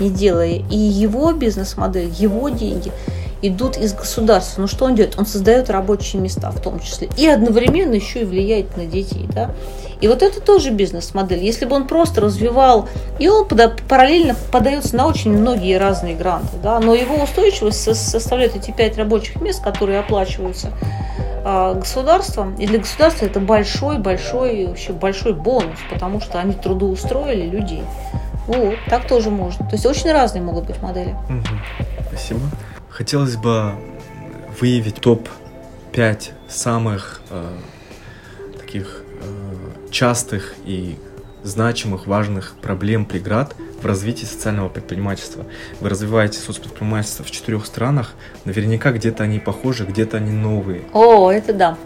не 0.00 0.10
делая 0.10 0.62
и 0.70 0.76
его 0.76 1.32
бизнес-модель, 1.32 2.10
его 2.10 2.48
деньги 2.48 2.92
идут 3.40 3.76
из 3.76 3.94
государства. 3.94 4.62
Но 4.62 4.66
что 4.66 4.84
он 4.84 4.94
делает? 4.94 5.18
Он 5.18 5.26
создает 5.26 5.70
рабочие 5.70 6.20
места 6.20 6.50
в 6.50 6.60
том 6.60 6.80
числе. 6.80 7.08
И 7.16 7.26
одновременно 7.26 7.94
еще 7.94 8.22
и 8.22 8.24
влияет 8.24 8.76
на 8.76 8.86
детей. 8.86 9.28
Да? 9.32 9.52
И 10.00 10.08
вот 10.08 10.22
это 10.22 10.40
тоже 10.40 10.70
бизнес-модель. 10.70 11.42
Если 11.42 11.64
бы 11.64 11.76
он 11.76 11.86
просто 11.86 12.20
развивал, 12.20 12.88
и 13.18 13.28
он 13.28 13.46
параллельно 13.88 14.36
подается 14.52 14.96
на 14.96 15.06
очень 15.06 15.32
многие 15.32 15.78
разные 15.78 16.14
гранты, 16.14 16.56
да, 16.62 16.78
но 16.78 16.94
его 16.94 17.16
устойчивость 17.16 17.82
составляет 17.96 18.54
эти 18.54 18.70
пять 18.70 18.96
рабочих 18.96 19.40
мест, 19.40 19.62
которые 19.62 20.00
оплачиваются 20.00 20.70
государством, 21.74 22.54
и 22.56 22.66
для 22.66 22.78
государства 22.78 23.26
это 23.26 23.40
большой-большой 23.40 24.66
вообще 24.66 24.92
большой 24.92 25.32
бонус, 25.32 25.78
потому 25.90 26.20
что 26.20 26.38
они 26.40 26.52
трудоустроили 26.52 27.48
людей. 27.48 27.82
Вот, 28.46 28.76
так 28.88 29.06
тоже 29.06 29.30
можно. 29.30 29.66
То 29.66 29.74
есть 29.74 29.86
очень 29.86 30.10
разные 30.12 30.42
могут 30.42 30.66
быть 30.66 30.80
модели. 30.82 31.14
Угу. 31.28 32.06
Спасибо. 32.08 32.40
Хотелось 32.88 33.36
бы 33.36 33.74
выявить 34.60 34.96
топ-5 34.96 36.30
самых 36.48 37.20
э, 37.30 37.56
таких 38.58 39.02
э, 39.22 39.90
частых 39.90 40.54
и 40.64 40.98
значимых, 41.44 42.06
важных 42.06 42.56
проблем, 42.60 43.04
преград 43.04 43.54
в 43.80 43.86
развитии 43.86 44.24
социального 44.24 44.68
предпринимательства. 44.68 45.44
Вы 45.80 45.88
развиваете 45.88 46.38
соцпредпринимательство 46.38 47.24
в 47.24 47.30
четырех 47.30 47.66
странах, 47.66 48.14
наверняка 48.44 48.92
где-то 48.92 49.24
они 49.24 49.38
похожи, 49.38 49.84
где-то 49.84 50.16
они 50.18 50.32
новые. 50.32 50.82
О, 50.92 51.30
это 51.30 51.52
да. 51.52 51.78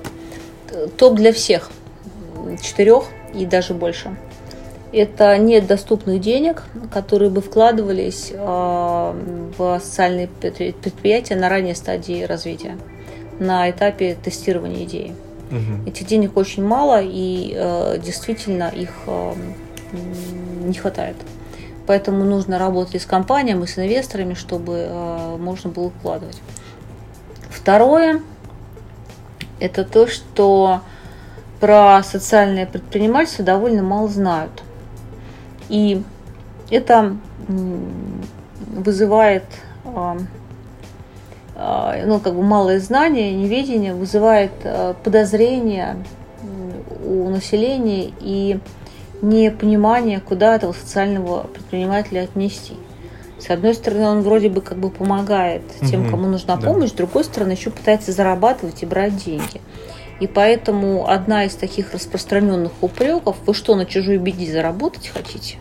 Топ 0.96 1.16
для 1.16 1.33
всех. 1.33 1.70
Четырех 2.62 3.05
и 3.35 3.46
даже 3.46 3.74
больше. 3.74 4.16
Это 4.92 5.38
нет 5.38 5.66
доступных 5.66 6.20
денег, 6.20 6.64
которые 6.92 7.31
бы 7.31 7.40
вкладывались 7.40 8.31
э, 8.31 8.37
в 8.37 9.81
социальные 9.83 10.28
предприятия 10.28 11.35
на 11.35 11.48
ранней 11.48 11.74
стадии 11.74 12.24
развития, 12.24 12.76
на 13.38 13.70
этапе 13.70 14.18
тестирования 14.22 14.85
идеи. 14.85 15.14
Угу. 15.50 15.88
Этих 15.88 16.07
денег 16.07 16.37
очень 16.37 16.62
мало, 16.62 17.00
и 17.02 17.55
э, 17.55 17.98
действительно 18.05 18.68
их 18.68 18.90
э, 19.07 19.33
не 20.62 20.74
хватает. 20.74 21.16
Поэтому 21.87 22.25
нужно 22.25 22.59
работать 22.59 23.03
с 23.03 23.07
компаниями, 23.07 23.64
с 23.66 23.79
инвесторами, 23.79 24.35
чтобы 24.35 24.87
э, 24.88 25.37
можно 25.38 25.71
было 25.71 25.90
вкладывать. 25.90 26.40
Второе– 27.51 28.21
это 29.61 29.85
то, 29.85 30.07
что 30.07 30.81
про 31.61 32.03
социальное 32.03 32.66
предпринимательство 32.66 33.45
довольно 33.45 33.83
мало 33.83 34.09
знают. 34.09 34.62
И 35.68 36.03
это 36.71 37.16
вызывает 38.68 39.45
э, 39.85 40.18
э, 41.57 42.07
ну, 42.07 42.21
как 42.21 42.35
бы 42.35 42.42
малое 42.42 42.79
знание, 42.79 43.35
неведение, 43.35 43.95
вызывает 43.95 44.53
подозрения 45.03 45.97
у 47.05 47.29
населения 47.29 48.12
и 48.21 48.61
непонимание, 49.23 50.21
куда 50.21 50.57
этого 50.57 50.73
социального 50.73 51.45
предпринимателя 51.45 52.23
отнести. 52.23 52.75
С 53.39 53.51
одной 53.51 53.75
стороны, 53.75 54.07
он 54.07 54.23
вроде 54.23 54.49
бы 54.51 54.61
как 54.61 54.79
бы 54.79 54.91
помогает 54.91 55.63
тем, 55.89 56.09
кому 56.11 56.29
нужна 56.29 56.57
да. 56.57 56.69
помощь, 56.69 56.91
с 56.91 56.93
другой 56.93 57.25
стороны, 57.25 57.53
еще 57.53 57.71
пытается 57.71 58.13
зарабатывать 58.13 58.83
и 58.83 58.87
брать 58.87 59.17
деньги. 59.17 59.61
И 60.21 60.29
поэтому 60.29 61.09
одна 61.09 61.45
из 61.45 61.55
таких 61.55 61.93
распространенных 61.93 62.71
упреков, 62.81 63.37
вы 63.45 63.55
что, 63.55 63.75
на 63.75 63.87
чужой 63.87 64.19
беде 64.19 64.53
заработать 64.53 65.09
хотите? 65.09 65.57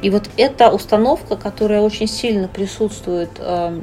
И 0.00 0.08
вот 0.08 0.30
эта 0.38 0.70
установка, 0.70 1.36
которая 1.36 1.82
очень 1.82 2.06
сильно 2.06 2.48
присутствует 2.48 3.30
э, 3.36 3.80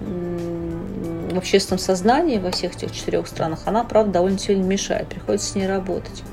в 1.32 1.38
общественном 1.38 1.78
сознании 1.78 2.40
во 2.40 2.50
всех 2.50 2.76
этих 2.76 2.92
четырех 2.92 3.28
странах, 3.28 3.60
она, 3.66 3.84
правда, 3.84 4.14
довольно 4.14 4.40
сильно 4.40 4.64
мешает. 4.64 5.08
Приходится 5.08 5.52
с 5.52 5.56
ней 5.56 5.68
работать. 5.68 6.24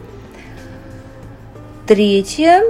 Третье. 1.86 2.62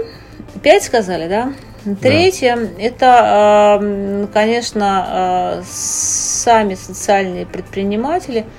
Пять 0.63 0.85
сказали, 0.85 1.29
да? 1.29 1.53
Третье, 2.01 2.57
да. 2.57 2.83
это, 2.83 4.29
конечно, 4.33 5.61
э, 5.61 5.63
сами 5.67 6.75
социальные 6.75 7.47
предприниматели– 7.47 8.47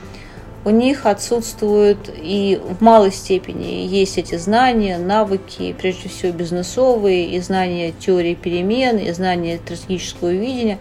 у 0.65 0.71
них 0.71 1.05
отсутствуют 1.05 2.09
и 2.11 2.59
в 2.59 2.81
малой 2.81 3.11
степени 3.11 3.85
есть 3.85 4.17
эти 4.17 4.35
знания, 4.35 4.97
навыки, 4.97 5.75
прежде 5.79 6.09
всего 6.09 6.31
бизнесовые, 6.31 7.29
и 7.29 7.39
знания 7.39 7.91
теории 7.91 8.33
перемен, 8.33 8.97
и 8.97 9.11
знания 9.11 9.59
стратегического 9.63 10.31
видения. 10.31 10.79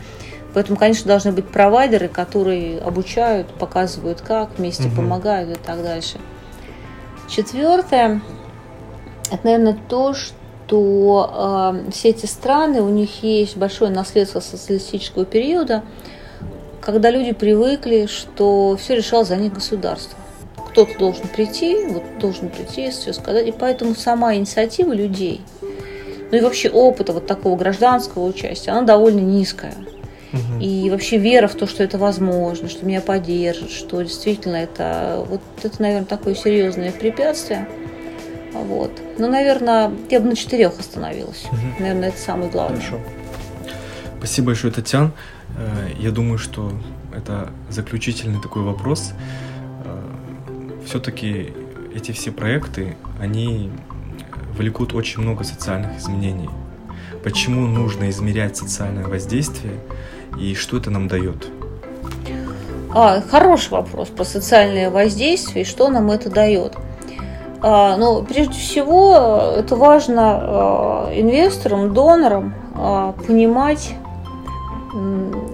Поэтому, 0.55 0.79
конечно, 0.79 1.07
должны 1.07 1.33
быть 1.33 1.47
провайдеры, 1.47 2.09
которые 2.09 2.79
обучают, 2.79 3.49
показывают 3.49 4.23
как, 4.23 4.57
вместе 4.57 4.89
угу. 4.89 4.97
помогают 4.97 5.51
и 5.51 5.61
так 5.61 5.83
дальше. 5.83 6.19
Четвертое, 7.29 8.23
это, 9.35 9.47
наверное, 9.47 9.79
то, 9.89 10.15
что 10.15 11.75
э, 11.87 11.91
все 11.91 12.11
эти 12.11 12.27
страны, 12.27 12.83
у 12.83 12.89
них 12.89 13.23
есть 13.23 13.57
большое 13.57 13.91
наследство 13.91 14.41
социалистического 14.41 15.25
периода– 15.25 15.83
когда 16.85 17.11
люди 17.11 17.33
привыкли, 17.33 18.07
что 18.07 18.77
все 18.77 18.97
решало 18.97 19.25
за 19.25 19.37
них 19.37 19.55
государство. 19.55 20.19
Кто-то 20.71 20.99
должен 20.99 21.29
прийти, 21.29 21.87
вот 21.87 22.03
должен 22.21 22.51
прийти, 22.51 22.91
все 22.91 23.13
сказать. 23.13 23.47
И 23.47 23.53
поэтому 23.53 23.95
сама 23.95 24.35
инициатива 24.35 24.93
людей, 24.93 25.41
ну 26.31 26.37
и 26.37 26.41
вообще 26.41 26.69
опыта 26.69 27.13
вот 27.13 27.27
такого 27.27 27.57
гражданского 27.57 28.27
участия, 28.27 28.73
она 28.73 28.83
довольно 28.83 29.21
низкая. 29.21 29.75
И 30.61 30.91
вообще 30.91 31.17
вера 31.17 31.47
в 31.47 31.55
то, 31.55 31.69
что 31.69 31.85
это 31.85 31.97
возможно, 31.97 32.69
что 32.69 32.85
меня 32.85 33.01
поддержат, 33.01 33.71
что 33.71 34.03
действительно 34.03 34.57
это, 34.57 35.25
вот 35.29 35.41
это, 35.63 35.81
наверное, 35.81 36.07
такое 36.07 36.35
серьезное 36.35 36.91
препятствие. 36.91 37.69
Вот. 38.55 38.93
Ну, 39.19 39.29
наверное, 39.29 39.91
я 40.11 40.21
бы 40.21 40.29
на 40.29 40.37
четырех 40.37 40.79
остановилась. 40.79 41.45
Угу. 41.47 41.81
Наверное, 41.81 42.09
это 42.09 42.19
самое 42.19 42.51
главное. 42.51 42.81
Хорошо. 42.81 43.01
Спасибо 44.19 44.47
большое, 44.49 44.73
Татьяна. 44.73 45.13
Э, 45.59 45.89
я 45.99 46.11
думаю, 46.11 46.39
что 46.39 46.73
это 47.15 47.51
заключительный 47.69 48.41
такой 48.41 48.63
вопрос. 48.63 49.13
Э, 49.85 50.01
Все-таки 50.87 51.53
эти 51.95 52.13
все 52.13 52.33
проекты, 52.33 52.97
они 53.21 53.71
влекут 54.57 54.95
очень 54.95 55.23
много 55.23 55.45
социальных 55.45 55.99
изменений. 55.99 56.49
Почему 57.23 57.67
нужно 57.67 58.11
измерять 58.11 58.57
социальное 58.57 59.07
воздействие 59.07 59.75
и 60.39 60.55
что 60.55 60.77
это 60.77 60.91
нам 60.91 61.09
дает? 61.09 61.49
А, 62.97 63.21
хороший 63.21 63.71
вопрос 63.71 64.09
про 64.09 64.25
социальное 64.25 64.91
воздействие 64.91 65.65
и 65.65 65.67
что 65.67 65.89
нам 65.89 66.11
это 66.11 66.31
дает. 66.31 66.77
А, 67.67 67.97
ну, 67.97 68.23
прежде 68.23 68.53
всего, 68.53 69.55
это 69.57 69.75
важно 69.75 70.23
а, 70.23 71.11
инвесторам, 71.15 71.95
донорам 71.95 72.55
а, 72.75 73.15
понимать 73.27 73.95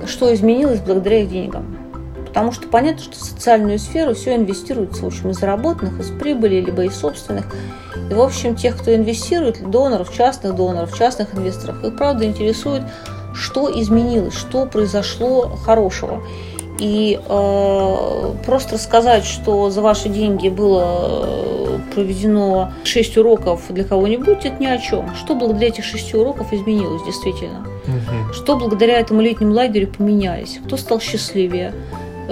что 0.07 0.35
изменилось 0.35 0.81
благодаря 0.81 1.23
их 1.23 1.31
деньгам. 1.31 1.77
Потому 2.27 2.53
что 2.53 2.69
понятно, 2.69 3.03
что 3.03 3.13
в 3.15 3.23
социальную 3.23 3.79
сферу 3.79 4.15
все 4.15 4.37
инвестируется, 4.37 5.03
в 5.03 5.07
общем, 5.07 5.31
из 5.31 5.39
заработанных, 5.39 5.99
из 6.01 6.11
прибыли, 6.11 6.61
либо 6.61 6.85
из 6.85 6.97
собственных. 6.97 7.47
И, 8.11 8.13
в 8.13 8.21
общем, 8.21 8.55
тех, 8.55 8.77
кто 8.77 8.95
инвестирует, 8.95 9.71
доноров, 9.71 10.13
частных 10.13 10.55
доноров, 10.55 10.97
частных 10.97 11.35
инвесторов, 11.35 11.83
их 11.85 11.97
правда 11.97 12.25
интересует, 12.25 12.83
что 13.35 13.71
изменилось, 13.81 14.35
что 14.35 14.67
произошло 14.67 15.49
хорошего. 15.65 16.23
И 16.81 17.21
э, 17.23 18.35
просто 18.47 18.75
рассказать, 18.75 19.27
что 19.27 19.69
за 19.69 19.83
ваши 19.83 20.09
деньги 20.09 20.49
было 20.49 21.27
э, 21.27 21.79
проведено 21.95 22.73
6 22.85 23.19
уроков 23.19 23.63
для 23.69 23.85
кого-нибудь, 23.85 24.47
это 24.47 24.57
ни 24.59 24.67
о 24.67 24.79
чем. 24.79 25.15
Что 25.15 25.35
благодаря 25.35 25.69
этих 25.69 25.85
6 25.85 26.15
уроков 26.15 26.55
изменилось 26.55 27.03
действительно? 27.05 27.67
Угу. 27.87 28.33
Что 28.33 28.57
благодаря 28.57 28.99
этому 28.99 29.21
летнему 29.21 29.53
лагерю 29.53 29.89
поменялись? 29.89 30.59
Кто 30.65 30.79
стал 30.79 31.01
счастливее? 31.01 31.75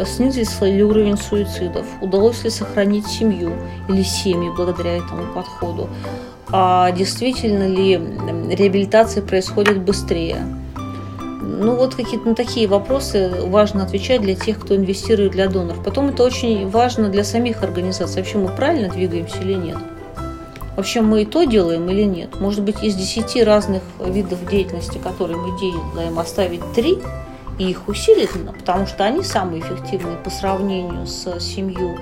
Снизился 0.06 0.64
ли 0.64 0.82
уровень 0.82 1.18
суицидов? 1.18 1.84
Удалось 2.00 2.42
ли 2.42 2.48
сохранить 2.48 3.06
семью 3.06 3.52
или 3.90 4.02
семьи 4.02 4.48
благодаря 4.56 4.96
этому 4.96 5.24
подходу? 5.34 5.90
А 6.50 6.90
действительно 6.92 7.66
ли 7.66 8.00
реабилитация 8.50 9.22
происходит 9.22 9.82
быстрее? 9.82 10.36
Ну, 11.50 11.76
вот 11.76 11.94
какие-то 11.94 12.28
на 12.28 12.34
такие 12.34 12.68
вопросы 12.68 13.32
важно 13.46 13.82
отвечать 13.82 14.20
для 14.20 14.34
тех, 14.34 14.60
кто 14.60 14.76
инвестирует 14.76 15.32
для 15.32 15.48
доноров. 15.48 15.82
Потом 15.82 16.10
это 16.10 16.22
очень 16.22 16.68
важно 16.68 17.08
для 17.08 17.24
самих 17.24 17.62
организаций. 17.62 18.20
Вообще 18.20 18.36
мы 18.36 18.48
правильно 18.48 18.90
двигаемся 18.90 19.38
или 19.40 19.54
нет? 19.54 19.78
Вообще 20.76 21.00
мы 21.00 21.22
и 21.22 21.24
то 21.24 21.44
делаем 21.44 21.88
или 21.88 22.02
нет? 22.02 22.38
Может 22.38 22.62
быть, 22.62 22.82
из 22.82 22.94
десяти 22.94 23.42
разных 23.42 23.82
видов 23.98 24.46
деятельности, 24.48 24.98
которые 24.98 25.38
мы 25.38 25.58
делаем, 25.58 26.18
оставить 26.18 26.60
три 26.74 26.98
и 27.58 27.70
их 27.70 27.88
усилить, 27.88 28.30
потому 28.58 28.86
что 28.86 29.04
они 29.04 29.22
самые 29.22 29.62
эффективные 29.62 30.18
по 30.18 30.30
сравнению 30.30 31.06
с 31.06 31.40
семью 31.40 31.98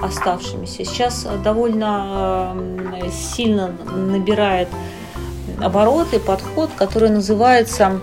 оставшимися. 0.00 0.84
Сейчас 0.84 1.26
довольно 1.44 2.56
сильно 3.12 3.70
набирает 3.94 4.68
обороты 5.60 6.18
подход, 6.18 6.70
который 6.76 7.10
называется 7.10 8.00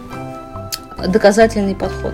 доказательный 1.07 1.75
подход. 1.75 2.13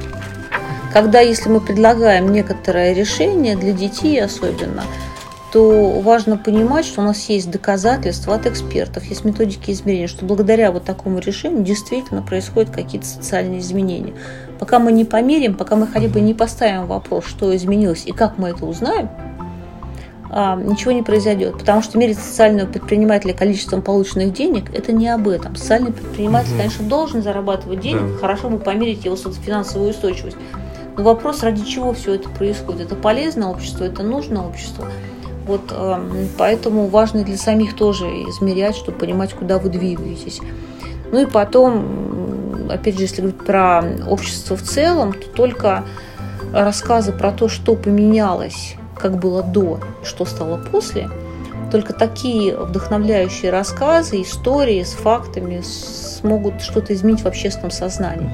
Когда, 0.93 1.19
если 1.19 1.49
мы 1.49 1.61
предлагаем 1.61 2.31
некоторое 2.31 2.93
решение 2.93 3.55
для 3.55 3.71
детей 3.71 4.21
особенно, 4.21 4.83
то 5.51 5.99
важно 5.99 6.37
понимать, 6.37 6.85
что 6.85 7.01
у 7.01 7.03
нас 7.03 7.27
есть 7.29 7.51
доказательства 7.51 8.35
от 8.35 8.45
экспертов, 8.45 9.03
есть 9.05 9.25
методики 9.25 9.71
измерения, 9.71 10.07
что 10.07 10.25
благодаря 10.25 10.71
вот 10.71 10.85
такому 10.85 11.19
решению 11.19 11.63
действительно 11.63 12.21
происходят 12.21 12.71
какие-то 12.71 13.05
социальные 13.05 13.59
изменения. 13.59 14.13
Пока 14.59 14.79
мы 14.79 14.91
не 14.91 15.03
померим, 15.03 15.55
пока 15.55 15.75
мы 15.75 15.87
хотя 15.87 16.07
бы 16.07 16.21
не 16.21 16.33
поставим 16.33 16.85
вопрос, 16.85 17.25
что 17.25 17.53
изменилось 17.55 18.05
и 18.05 18.11
как 18.11 18.37
мы 18.37 18.49
это 18.49 18.65
узнаем, 18.65 19.09
ничего 20.31 20.91
не 20.91 21.03
произойдет. 21.03 21.57
Потому 21.57 21.81
что 21.81 21.97
мерить 21.97 22.17
социального 22.17 22.67
предпринимателя 22.67 23.33
количеством 23.33 23.81
полученных 23.81 24.31
денег– 24.33 24.65
это 24.73 24.93
не 24.93 25.09
об 25.09 25.27
этом. 25.27 25.55
Социальный 25.55 25.91
предприниматель, 25.91 26.51
угу. 26.51 26.57
конечно, 26.57 26.87
должен 26.87 27.21
зарабатывать 27.21 27.81
денег, 27.81 28.13
да. 28.13 28.17
хорошо 28.17 28.49
бы 28.49 28.57
померить 28.57 29.03
его 29.03 29.17
финансовую 29.17 29.89
устойчивость. 29.89 30.37
Но 30.97 31.03
вопрос, 31.03 31.43
ради 31.43 31.65
чего 31.65 31.93
все 31.93 32.15
это 32.15 32.29
происходит. 32.29 32.87
Это 32.87 32.95
полезно 32.95 33.49
обществу, 33.49 33.83
это 33.83 34.03
нужно 34.03 34.47
обществу. 34.47 34.85
Вот 35.47 35.61
э, 35.71 36.27
поэтому 36.37 36.87
важно 36.87 37.23
для 37.23 37.37
самих 37.37 37.75
тоже 37.75 38.05
измерять, 38.05 38.75
чтобы 38.75 38.97
понимать, 38.97 39.33
куда 39.33 39.57
вы 39.57 39.69
двигаетесь. 39.69 40.39
Ну 41.11 41.21
и 41.21 41.25
потом, 41.25 42.69
опять 42.69 42.95
же, 42.95 43.01
если 43.01 43.21
говорить 43.21 43.43
про 43.43 43.83
общество 44.07 44.55
в 44.55 44.61
целом, 44.61 45.11
то 45.11 45.27
только 45.27 45.83
рассказы 46.53 47.11
про 47.11 47.31
то, 47.31 47.49
что 47.49 47.75
поменялось 47.75 48.75
как 49.01 49.17
было 49.17 49.41
до, 49.41 49.79
что 50.03 50.25
стало 50.25 50.57
после, 50.57 51.09
только 51.71 51.93
такие 51.93 52.55
вдохновляющие 52.55 53.49
рассказы, 53.49 54.21
истории 54.21 54.83
с 54.83 54.91
фактами 54.91 55.61
смогут 55.61 56.61
что-то 56.61 56.93
изменить 56.93 57.21
в 57.21 57.25
общественном 57.25 57.71
сознании. 57.71 58.29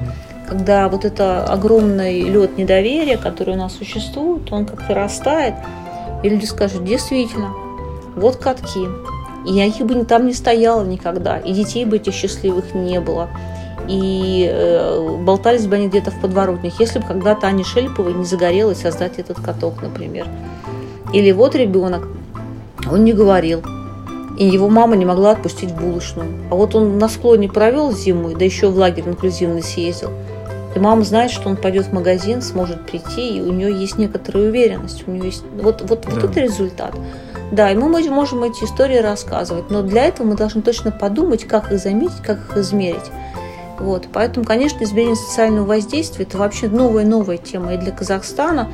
Когда 0.48 0.88
вот 0.88 1.04
это 1.04 1.44
огромный 1.44 2.22
лед 2.22 2.58
недоверия, 2.58 3.16
который 3.16 3.54
у 3.54 3.58
нас 3.58 3.74
существует, 3.74 4.50
он 4.52 4.66
как-то 4.66 4.94
растает, 4.94 5.54
и 6.22 6.28
люди 6.28 6.46
скажут, 6.46 6.84
действительно, 6.84 7.54
вот 8.16 8.36
катки. 8.36 8.88
И 9.46 9.52
я 9.52 9.66
их 9.66 9.76
бы 9.78 10.04
там 10.04 10.26
не 10.26 10.32
стояла 10.32 10.84
никогда, 10.84 11.38
и 11.38 11.52
детей 11.52 11.84
бы 11.84 11.96
этих 11.96 12.14
счастливых 12.14 12.74
не 12.74 12.98
было. 13.00 13.28
И 13.88 14.48
э, 14.50 15.18
болтались 15.22 15.66
бы 15.66 15.76
они 15.76 15.88
где-то 15.88 16.10
в 16.10 16.20
подворотнях, 16.20 16.78
если 16.78 16.98
бы 16.98 17.06
когда-то 17.06 17.46
Ане 17.46 17.64
Шельповой 17.64 18.12
не 18.12 18.24
загорелось 18.24 18.80
создать 18.80 19.18
этот 19.18 19.40
каток, 19.40 19.80
например. 19.82 20.26
Или 21.12 21.32
вот 21.32 21.54
ребенок, 21.54 22.06
он 22.90 23.04
не 23.04 23.14
говорил, 23.14 23.62
и 24.38 24.44
его 24.44 24.68
мама 24.68 24.94
не 24.94 25.04
могла 25.04 25.32
отпустить 25.32 25.70
в 25.70 25.80
булочную. 25.80 26.28
А 26.50 26.54
вот 26.54 26.74
он 26.74 26.98
на 26.98 27.08
склоне 27.08 27.48
провел 27.48 27.92
зиму, 27.92 28.30
да 28.36 28.44
еще 28.44 28.68
в 28.68 28.76
лагерь 28.76 29.08
инклюзивный 29.08 29.62
съездил. 29.62 30.10
И 30.74 30.78
мама 30.78 31.02
знает, 31.02 31.30
что 31.30 31.48
он 31.48 31.56
пойдет 31.56 31.86
в 31.86 31.92
магазин, 31.92 32.42
сможет 32.42 32.86
прийти, 32.86 33.38
и 33.38 33.40
у 33.40 33.52
нее 33.52 33.72
есть 33.72 33.98
некоторая 33.98 34.48
уверенность. 34.48 35.02
У 35.08 35.10
нее 35.10 35.26
есть... 35.26 35.42
Вот, 35.60 35.82
вот, 35.88 36.02
да. 36.02 36.10
вот 36.14 36.24
это 36.24 36.40
результат. 36.40 36.92
Да, 37.50 37.70
и 37.70 37.74
мы 37.74 37.88
можем 37.88 38.44
эти 38.44 38.64
истории 38.64 38.98
рассказывать, 38.98 39.70
но 39.70 39.82
для 39.82 40.04
этого 40.04 40.26
мы 40.26 40.36
должны 40.36 40.60
точно 40.60 40.90
подумать, 40.92 41.44
как 41.44 41.72
их 41.72 41.80
заметить, 41.80 42.22
как 42.22 42.38
их 42.38 42.58
измерить. 42.58 43.10
Вот. 43.78 44.08
Поэтому, 44.12 44.44
конечно, 44.44 44.82
измерение 44.82 45.16
социального 45.16 45.66
воздействия– 45.66 46.24
это 46.28 46.38
вообще 46.38 46.68
новая-новая 46.68 47.36
тема 47.38 47.74
и 47.74 47.78
для 47.78 47.92
Казахстана, 47.92 48.68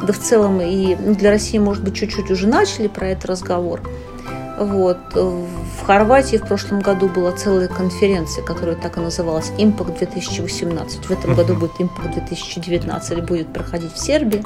да 0.00 0.12
в 0.12 0.18
целом 0.18 0.60
и 0.60 0.96
ну, 0.96 1.14
для 1.14 1.30
России, 1.30 1.58
может 1.58 1.84
быть, 1.84 1.94
чуть-чуть 1.94 2.30
уже 2.30 2.48
начали 2.48 2.88
про 2.88 3.08
этот 3.08 3.26
разговор. 3.26 3.80
Вот. 4.58 4.98
В 5.14 5.86
Хорватии 5.86 6.36
в 6.36 6.46
прошлом 6.46 6.80
году 6.80 7.08
была 7.08 7.32
целая 7.32 7.68
конференция, 7.68 8.44
которая 8.44 8.76
так 8.76 8.96
и 8.98 9.00
называлась 9.00 9.50
«Импакт 9.58 10.02
2018». 10.02 11.06
В 11.06 11.10
этом 11.10 11.34
году 11.34 11.54
будет 11.54 11.72
«Импакт 11.78 12.16
2019» 12.16 13.12
или 13.12 13.20
будет 13.20 13.52
проходить 13.52 13.92
в 13.92 13.98
Сербии 13.98 14.44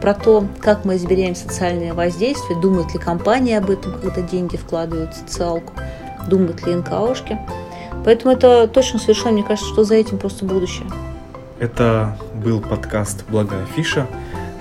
про 0.00 0.14
то, 0.14 0.46
как 0.60 0.84
мы 0.84 0.96
измеряем 0.96 1.34
социальное 1.34 1.94
воздействие, 1.94 2.60
думают 2.60 2.92
ли 2.92 2.98
компании 2.98 3.54
об 3.54 3.70
этом, 3.70 3.92
когда 4.00 4.20
деньги 4.20 4.56
вкладывают 4.56 5.14
в 5.14 5.16
социалку, 5.16 5.72
думают 6.28 6.66
ли 6.66 6.74
НКОшки. 6.74 7.38
Поэтому 8.04 8.34
это 8.34 8.66
точно 8.68 8.98
совершенно, 8.98 9.32
мне 9.32 9.42
кажется, 9.42 9.70
что 9.70 9.84
за 9.84 9.94
этим 9.94 10.18
просто 10.18 10.44
будущее. 10.44 10.86
Это 11.58 12.18
был 12.34 12.60
подкаст 12.60 13.24
«Благая 13.28 13.64
фиша». 13.66 14.06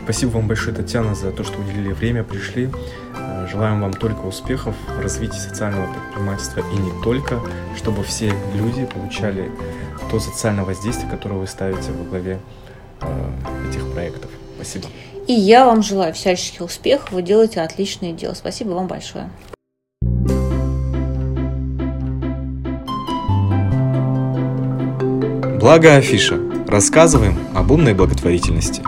Спасибо 0.04 0.32
вам 0.32 0.48
большое, 0.48 0.76
Татьяна, 0.76 1.16
за 1.16 1.32
то, 1.32 1.44
что 1.44 1.60
уделили 1.60 1.94
время, 1.94 2.24
пришли. 2.24 2.70
Э, 3.16 3.48
желаем 3.52 3.82
вам 3.82 3.94
только 3.94 4.22
успехов 4.22 4.76
в 4.98 5.02
развитии 5.02 5.38
социального 5.38 5.92
предпринимательства 5.92 6.60
и 6.60 6.78
не 6.78 6.92
только, 7.04 7.40
чтобы 7.78 8.04
все 8.04 8.34
люди 8.56 8.86
получали 8.86 9.52
то 10.10 10.20
социальное 10.20 10.66
воздействие, 10.66 11.10
которое 11.10 11.36
вы 11.36 11.48
ставите 11.48 11.92
во 11.92 12.04
главе 12.04 12.40
э, 13.02 13.30
этих 13.70 13.92
проектов. 13.94 14.32
Спасибо. 14.56 14.88
И 15.28 15.34
я 15.34 15.66
вам 15.66 15.82
желаю 15.84 16.14
всяческих 16.14 16.62
успехов. 16.62 17.12
Вы 17.12 17.22
делаете 17.22 17.62
отличное 17.62 18.12
дело. 18.12 18.34
Спасибо 18.34 18.72
вам 18.72 18.88
большое. 18.88 19.30
Благо 25.62 25.96
афиша. 25.96 26.40
Рассказываем 26.68 27.38
об 27.54 27.70
умной 27.70 27.94
благотворительности. 27.94 28.82